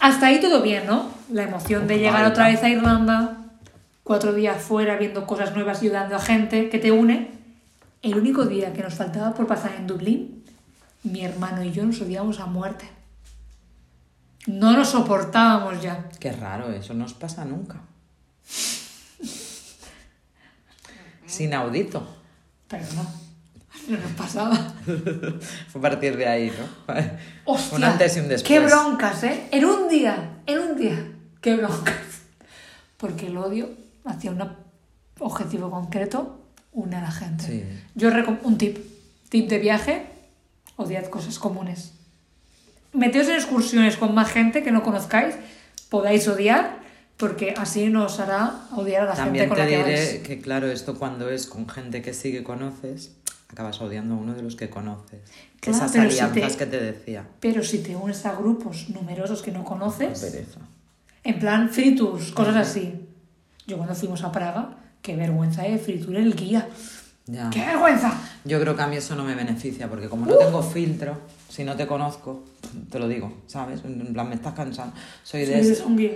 [0.00, 1.08] Hasta ahí todo bien, ¿no?
[1.32, 3.36] La emoción de llegar otra vez a Irlanda,
[4.04, 7.32] cuatro días fuera viendo cosas nuevas y ayudando a gente que te une.
[8.02, 10.44] El único día que nos faltaba por pasar en Dublín,
[11.02, 12.88] mi hermano y yo nos odiábamos a muerte.
[14.46, 16.08] No nos soportábamos ya.
[16.20, 17.80] Qué raro, eso no os pasa nunca.
[21.26, 22.06] Es inaudito.
[22.68, 23.04] Pero no,
[23.88, 24.54] no nos pasaba.
[25.68, 26.94] Fue a partir de ahí, ¿no?
[27.44, 28.46] Hostia, un antes y un después.
[28.46, 29.48] Qué broncas, ¿eh?
[29.50, 31.10] En un día, en un día.
[31.40, 31.96] Qué broncas.
[32.98, 34.42] Porque el odio hacia un
[35.20, 36.40] objetivo concreto
[36.72, 37.44] une a la gente.
[37.44, 37.64] Sí.
[37.94, 38.10] Yo
[38.42, 38.78] un tip,
[39.28, 40.06] tip de viaje,
[40.76, 41.92] odiad cosas comunes.
[42.92, 45.34] Meteos en excursiones con más gente que no conozcáis,
[45.88, 46.78] podáis odiar,
[47.16, 50.22] porque así nos hará odiar a la También gente con te la que diré vais.
[50.26, 53.12] que, claro, esto cuando es con gente que sí que conoces,
[53.48, 55.20] acabas odiando a uno de los que conoces.
[55.60, 57.26] Claro, Esas pero si alianzas te- que te decía.
[57.40, 60.44] Pero si te unes a grupos numerosos que no conoces.
[61.22, 63.03] En plan free tours, cosas así.
[63.66, 64.70] Yo cuando fuimos a Praga,
[65.02, 66.68] qué vergüenza de free tour el guía.
[67.26, 67.48] Ya.
[67.48, 68.12] ¡Qué vergüenza!
[68.44, 70.30] Yo creo que a mí eso no me beneficia, porque como Uh.
[70.30, 71.16] no tengo filtro,
[71.48, 72.44] si no te conozco,
[72.90, 73.82] te lo digo, ¿sabes?
[73.84, 74.94] En plan, me estás cansando.
[75.22, 75.82] Soy de...
[75.86, 76.12] Un guía.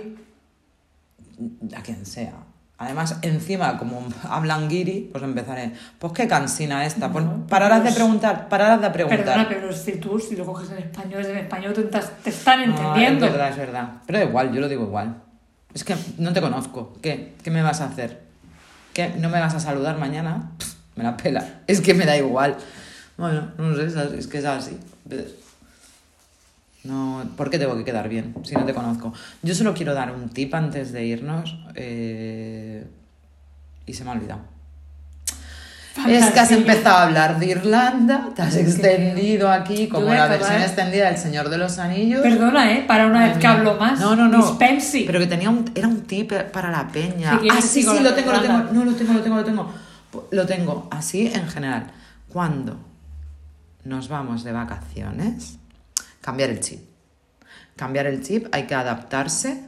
[1.75, 2.33] a quien sea.
[2.77, 5.73] Además, encima, como hablan guiri, pues empezaré.
[5.97, 7.11] Pues qué cansina esta.
[7.11, 9.25] Pues No, pararás de pues- preguntar, pararás de preguntar.
[9.25, 12.29] Perdona, pero free tours, si lo coges en español, es en español, te, estás- te
[12.29, 13.25] están No, entendiendo.
[13.25, 13.89] es verdad, es verdad.
[14.05, 15.23] Pero igual, yo lo digo igual.
[15.73, 16.97] Es que no te conozco.
[17.01, 17.33] ¿Qué?
[17.43, 18.21] ¿Qué me vas a hacer?
[18.93, 19.09] ¿Qué?
[19.19, 20.51] ¿No me vas a saludar mañana?
[20.95, 21.61] Me la pela.
[21.67, 22.57] Es que me da igual.
[23.17, 24.79] Bueno, no sé, es que es así.
[26.83, 29.13] No, ¿por qué tengo que quedar bien si no te conozco?
[29.43, 32.87] Yo solo quiero dar un tip antes de irnos eh,
[33.85, 34.58] y se me ha olvidado.
[36.07, 40.25] Es que has empezado a hablar de Irlanda, te has Es extendido aquí como la
[40.25, 42.21] acabar- versión extendida del Señor de los Anillos.
[42.21, 42.85] Perdona, ¿eh?
[42.87, 43.99] Para una vez que hablo más.
[43.99, 44.37] No, no, no.
[44.37, 45.03] Dispensi.
[45.05, 47.39] Pero que tenía un, era un tip para la peña.
[47.39, 48.57] Si ah, sí, sí, lo tengo, lo tengo.
[48.71, 49.73] No, lo tengo, lo tengo, lo tengo.
[50.31, 51.87] Lo tengo así en general.
[52.29, 52.79] Cuando
[53.83, 55.57] nos vamos de vacaciones,
[56.21, 56.81] cambiar el chip.
[57.75, 59.63] Cambiar el chip, hay que adaptarse.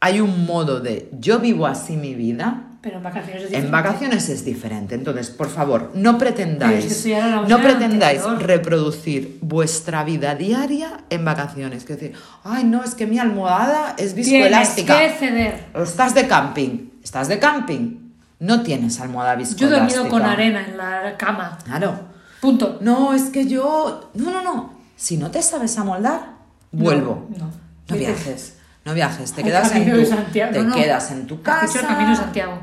[0.00, 2.62] Hay un modo de yo vivo así mi vida.
[2.82, 3.70] Pero en vacaciones es En diferente.
[3.70, 4.94] vacaciones es diferente.
[4.94, 7.06] Entonces, por favor, no pretendáis,
[7.46, 8.42] no pretendáis anterior.
[8.46, 11.84] reproducir vuestra vida diaria en vacaciones.
[11.84, 12.12] Que decir,
[12.42, 14.98] ay, no, es que mi almohada es Tienes viscoelástica.
[14.98, 15.66] que ceder.
[15.74, 16.90] Estás de camping.
[17.04, 17.98] Estás de camping.
[18.38, 19.98] No tienes almohada Yo he viscoelástica.
[19.98, 21.58] dormido con arena en la cama.
[21.64, 22.00] Claro.
[22.40, 22.78] Punto.
[22.80, 24.10] No, es que yo.
[24.14, 24.72] No, no, no.
[24.96, 26.36] Si no te sabes amoldar,
[26.72, 27.26] vuelvo.
[27.36, 27.44] No.
[27.44, 27.50] no.
[27.90, 28.54] No viajes.
[28.84, 29.32] No viajes.
[29.32, 30.74] Te quedas en tu, Santiago, te no.
[30.74, 31.80] quedas en tu casa.
[31.80, 32.58] el camino de Santiago.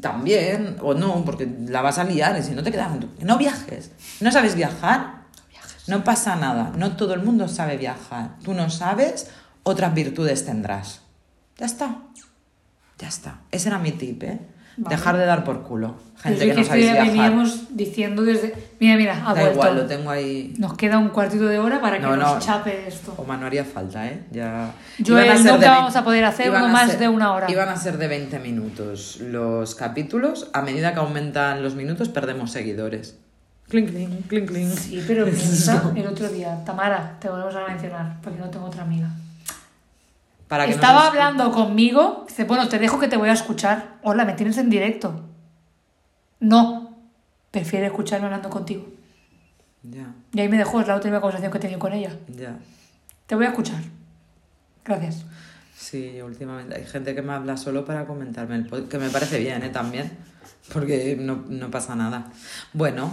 [0.00, 3.08] También, o no, porque la vas a liar y si no te quedas en tu...
[3.20, 3.90] No viajes.
[4.20, 5.20] ¿No sabes viajar?
[5.86, 6.72] No pasa nada.
[6.76, 8.36] No todo el mundo sabe viajar.
[8.44, 9.28] Tú no sabes,
[9.64, 11.00] otras virtudes tendrás.
[11.58, 11.96] Ya está.
[12.98, 13.40] Ya está.
[13.50, 14.40] Ese era mi tip, ¿eh?
[14.82, 14.96] Vale.
[14.96, 15.94] Dejar de dar por culo.
[16.22, 17.06] Gente Desde que no sabéis viajar.
[17.06, 18.54] veníamos diciendo desde...
[18.78, 19.52] Mira, mira, ha Da vuelto.
[19.52, 20.54] igual, lo tengo ahí.
[20.58, 22.40] Nos queda un cuartito de hora para que No, nos no.
[22.40, 23.12] chape esto.
[23.18, 24.22] Oma, no haría falta, ¿eh?
[24.30, 24.72] Ya...
[25.06, 27.32] Joel, Iban a ser nunca de vamos a poder hacer uno más ser- de una
[27.34, 27.50] hora.
[27.50, 30.48] Iban a ser de 20 minutos los capítulos.
[30.54, 33.18] A medida que aumentan los minutos, perdemos seguidores.
[33.68, 34.70] Clink, clink, clink, clink.
[34.70, 36.58] Sí, pero piensa el otro día.
[36.64, 39.08] Tamara, te volvemos a mencionar, porque no tengo otra amiga.
[40.50, 43.98] Para que Estaba nos hablando conmigo, dice, bueno, te dejo que te voy a escuchar.
[44.02, 45.22] Hola, ¿me tienes en directo?
[46.40, 46.98] No,
[47.52, 48.84] prefiere escucharme hablando contigo.
[49.84, 52.10] Ya, Y ahí me dejó, es la última conversación que he tenido con ella.
[52.36, 52.56] ya.
[53.26, 53.80] Te voy a escuchar.
[54.84, 55.24] Gracias.
[55.76, 59.38] Sí, últimamente hay gente que me habla solo para comentarme el podcast, que me parece
[59.38, 59.68] bien, ¿eh?
[59.68, 60.10] También,
[60.72, 62.26] porque no, no pasa nada.
[62.72, 63.08] Bueno,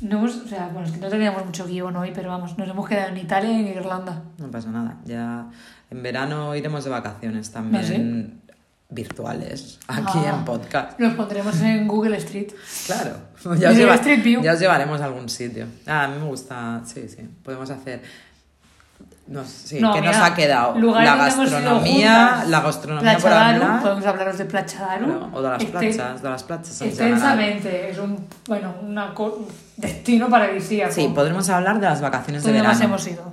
[0.00, 2.88] No o sea, bueno, es que no teníamos mucho guion hoy, pero vamos, nos hemos
[2.88, 4.22] quedado en Italia y en Irlanda.
[4.38, 4.96] no pasa nada.
[5.04, 5.50] Ya
[5.90, 8.40] en verano iremos de vacaciones también
[8.88, 10.34] virtuales, aquí Ah.
[10.38, 10.98] en podcast.
[11.00, 12.52] Los pondremos en Google Street.
[12.86, 13.16] Claro,
[13.58, 14.42] ya os, lleva- Street View.
[14.42, 15.66] ya os llevaremos a algún sitio.
[15.86, 18.02] Ah, a mí me gusta, sí, sí, podemos hacer...
[19.28, 24.38] No, sí, No, que nos ha quedado la gastronomía, la gastronomía por hablar, podemos hablaros
[24.38, 25.04] de Plachadaru.
[25.06, 27.10] Claro, o de las Este- plazas, de las plazas en general.
[27.12, 30.92] Extensamente, es un, bueno, una co- un destino paradisíaco.
[30.92, 32.94] Sí, podremos hablar de las vacaciones de ¿Dónde más verano.
[32.94, 33.32] hemos ido?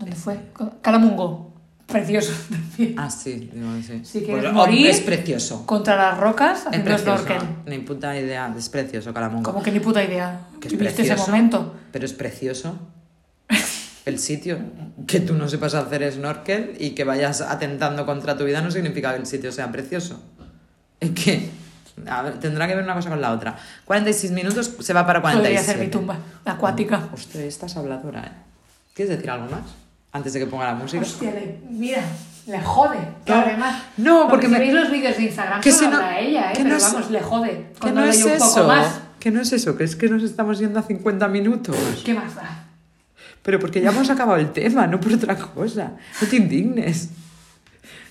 [0.00, 0.40] ¿Dónde fue?
[0.82, 1.54] Calamungo.
[1.86, 2.98] Precioso también.
[2.98, 4.00] Ah, sí, digo, sí.
[4.04, 5.66] Si quieres Pues, morir, es precioso.
[5.66, 7.24] Contra las rocas, Es precioso.
[7.24, 7.48] snorkel.
[7.66, 9.50] Ni puta idea, es precioso Calamungo.
[9.52, 10.40] Como que ni puta idea.
[10.60, 11.74] Que es ¿Viste ese precioso, momento?
[11.92, 12.78] Pero es precioso.
[14.06, 14.58] El sitio.
[15.06, 19.12] Que tú no sepas hacer snorkel y que vayas atentando contra tu vida no significa
[19.12, 20.22] que el sitio sea precioso.
[21.00, 21.50] Es que
[21.96, 23.56] ver, tendrá que ver una cosa con la otra.
[23.84, 25.54] 46 minutos se va para 47.
[25.58, 27.08] Podría ser mi tumba acuática.
[27.12, 28.32] Ostras, estás habladora, ¿eh?
[28.94, 29.62] ¿Quieres decir algo más?
[30.12, 31.02] Antes de que ponga la música.
[31.02, 32.02] Hostia, le- mira,
[32.46, 32.98] le jode.
[33.24, 33.82] Que No, además.
[33.96, 36.50] no, porque si me- veis los vídeos de Instagram, Que solo si no- habla ella,
[36.50, 36.52] ¿eh?
[36.56, 37.50] que Pero no es- vamos, le jode.
[37.50, 38.66] Que Cuando no le es un poco eso.
[38.66, 39.00] más.
[39.20, 41.76] Que no es eso, que es que nos estamos yendo a 50 minutos.
[42.04, 42.64] ¿Qué más da?
[43.42, 45.92] Pero porque ya hemos acabado el tema, no por otra cosa.
[46.20, 47.10] No te indignes.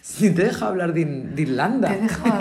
[0.02, 1.90] Si te deja hablar de, de Irlanda.
[1.90, 2.38] Te deja.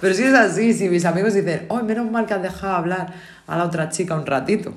[0.00, 3.12] Pero si es así, si mis amigos dicen, oh, menos mal que has dejado hablar
[3.46, 4.74] a la otra chica un ratito.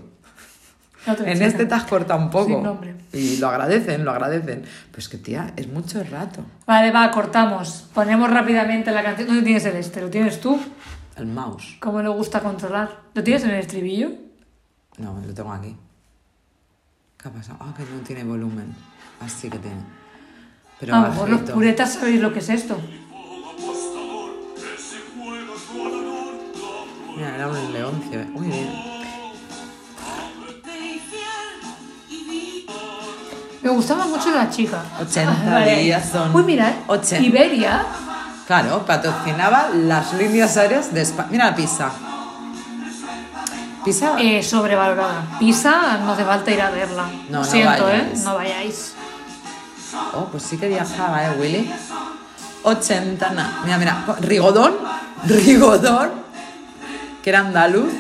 [1.08, 2.48] En este te has cortado un poco.
[2.48, 2.96] Sin nombre.
[3.14, 4.64] Y lo agradecen, lo agradecen.
[4.92, 6.44] Pues que, tía, es mucho rato.
[6.66, 7.88] Vale, va, cortamos.
[7.94, 9.28] Ponemos rápidamente la canción.
[9.28, 10.02] ¿Dónde tienes el este?
[10.02, 10.60] ¿Lo tienes tú?
[11.16, 11.78] El mouse.
[11.80, 12.90] ¿Cómo le gusta controlar?
[13.14, 14.12] ¿Lo tienes en el estribillo?
[14.98, 15.76] No, lo tengo aquí.
[17.18, 17.58] ¿Qué ha pasado?
[17.62, 18.76] Ah, que no tiene volumen.
[19.20, 19.82] Así que tiene.
[20.80, 22.78] Pero a lo mejor los puretas sabéis lo que es esto.
[27.16, 28.26] Mira, era un leoncio.
[28.32, 28.95] Muy bien.
[33.66, 34.84] Me gustaba mucho la chica.
[35.02, 36.36] 80 días son.
[36.36, 36.76] Uy, mira, ¿eh?
[36.86, 37.26] 80.
[37.26, 37.84] Iberia.
[38.46, 41.30] Claro, patrocinaba las líneas aéreas de España.
[41.32, 41.90] Mira, Pisa.
[43.84, 44.18] Pisa.
[44.20, 45.24] Eh, sobrevalorada.
[45.40, 47.08] Pisa, no hace falta ir a verla.
[47.30, 48.20] No, Lo no siento, vayáis.
[48.20, 48.22] ¿eh?
[48.24, 48.94] No vayáis.
[50.14, 51.74] Oh, pues sí que viajaba, ¿eh, Willy?
[52.62, 54.06] 80, na- Mira, mira.
[54.22, 54.76] Rigodón.
[55.26, 56.12] Rigodón.
[57.24, 57.92] Que era andaluz.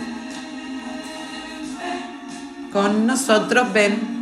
[2.71, 4.14] Con nosotros ven.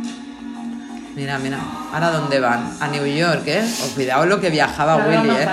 [1.16, 1.58] Mira, mira.
[1.92, 2.70] Ahora, ¿dónde van?
[2.80, 3.64] A New York, ¿eh?
[3.84, 5.48] O cuidado lo que viajaba Willy, no, ¿eh?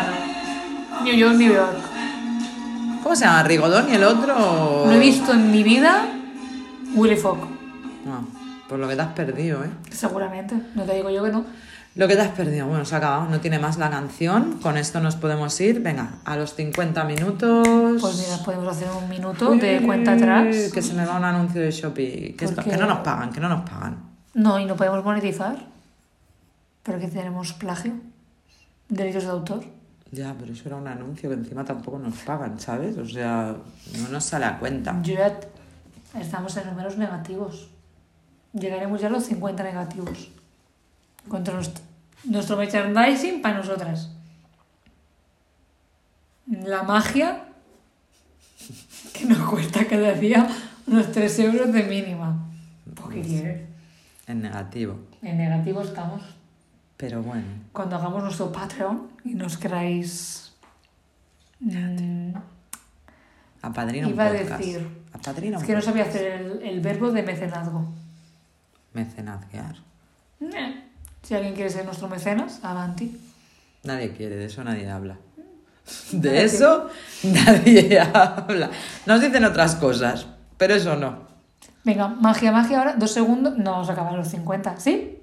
[1.03, 1.78] New York, New York.
[3.03, 3.43] ¿Cómo se llama?
[3.43, 4.84] ¿Rigodón y el otro?
[4.86, 6.05] No he visto en mi vida
[6.95, 7.39] Willy Fogg.
[8.05, 8.28] No,
[8.68, 9.70] por lo que te has perdido, ¿eh?
[9.91, 10.55] Seguramente.
[10.76, 11.45] No te digo yo que no.
[11.93, 14.78] Lo que te has perdido, bueno, se ha acabado, no tiene más la canción, con
[14.78, 17.68] esto nos podemos ir, venga, a los 50 minutos...
[17.99, 20.55] Pues mira, podemos hacer un minuto de cuenta atrás.
[20.74, 23.41] Que se me va un anuncio de Shopee, que, esto- que no nos pagan, que
[23.41, 23.97] no nos pagan.
[24.34, 25.65] No, y no podemos monetizar.
[26.84, 27.93] Porque tenemos plagio.
[28.89, 29.63] Derechos de autor.
[30.11, 32.97] Ya, pero eso era un anuncio que encima tampoco nos pagan, ¿sabes?
[32.97, 33.55] O sea,
[33.99, 34.99] no nos sale a cuenta.
[35.03, 35.39] Yo ya
[36.19, 37.69] estamos en números negativos.
[38.53, 40.29] Llegaremos ya a los 50 negativos.
[41.29, 41.84] Contra nuestro,
[42.25, 44.09] nuestro merchandising para nosotras.
[46.47, 47.45] La magia
[49.13, 50.49] que nos cuesta cada día
[50.88, 52.38] unos 3 euros de mínima.
[52.95, 53.70] ¿Por qué quieres?
[54.32, 54.97] En negativo.
[55.21, 56.21] En negativo estamos.
[56.95, 60.53] Pero bueno, Cuando hagamos nuestro Patreon y nos queráis...
[61.59, 62.34] mm,
[63.63, 66.79] a padrino un Iba a decir, Apadrina Es un que no sabía hacer el, el
[66.79, 67.91] verbo de mecenazgo.
[68.93, 69.75] Mecenazguear.
[70.39, 70.84] Eh.
[71.21, 73.19] Si alguien quiere ser nuestro mecenas, avanti.
[73.84, 75.17] Nadie quiere, de eso nadie habla.
[76.13, 76.89] De eso
[77.23, 78.69] nadie habla.
[79.05, 80.25] Nos dicen otras cosas,
[80.57, 81.30] pero eso no.
[81.84, 83.57] Venga, magia, magia ahora, dos segundos.
[83.57, 85.20] No, os acaban los 50, ¿sí?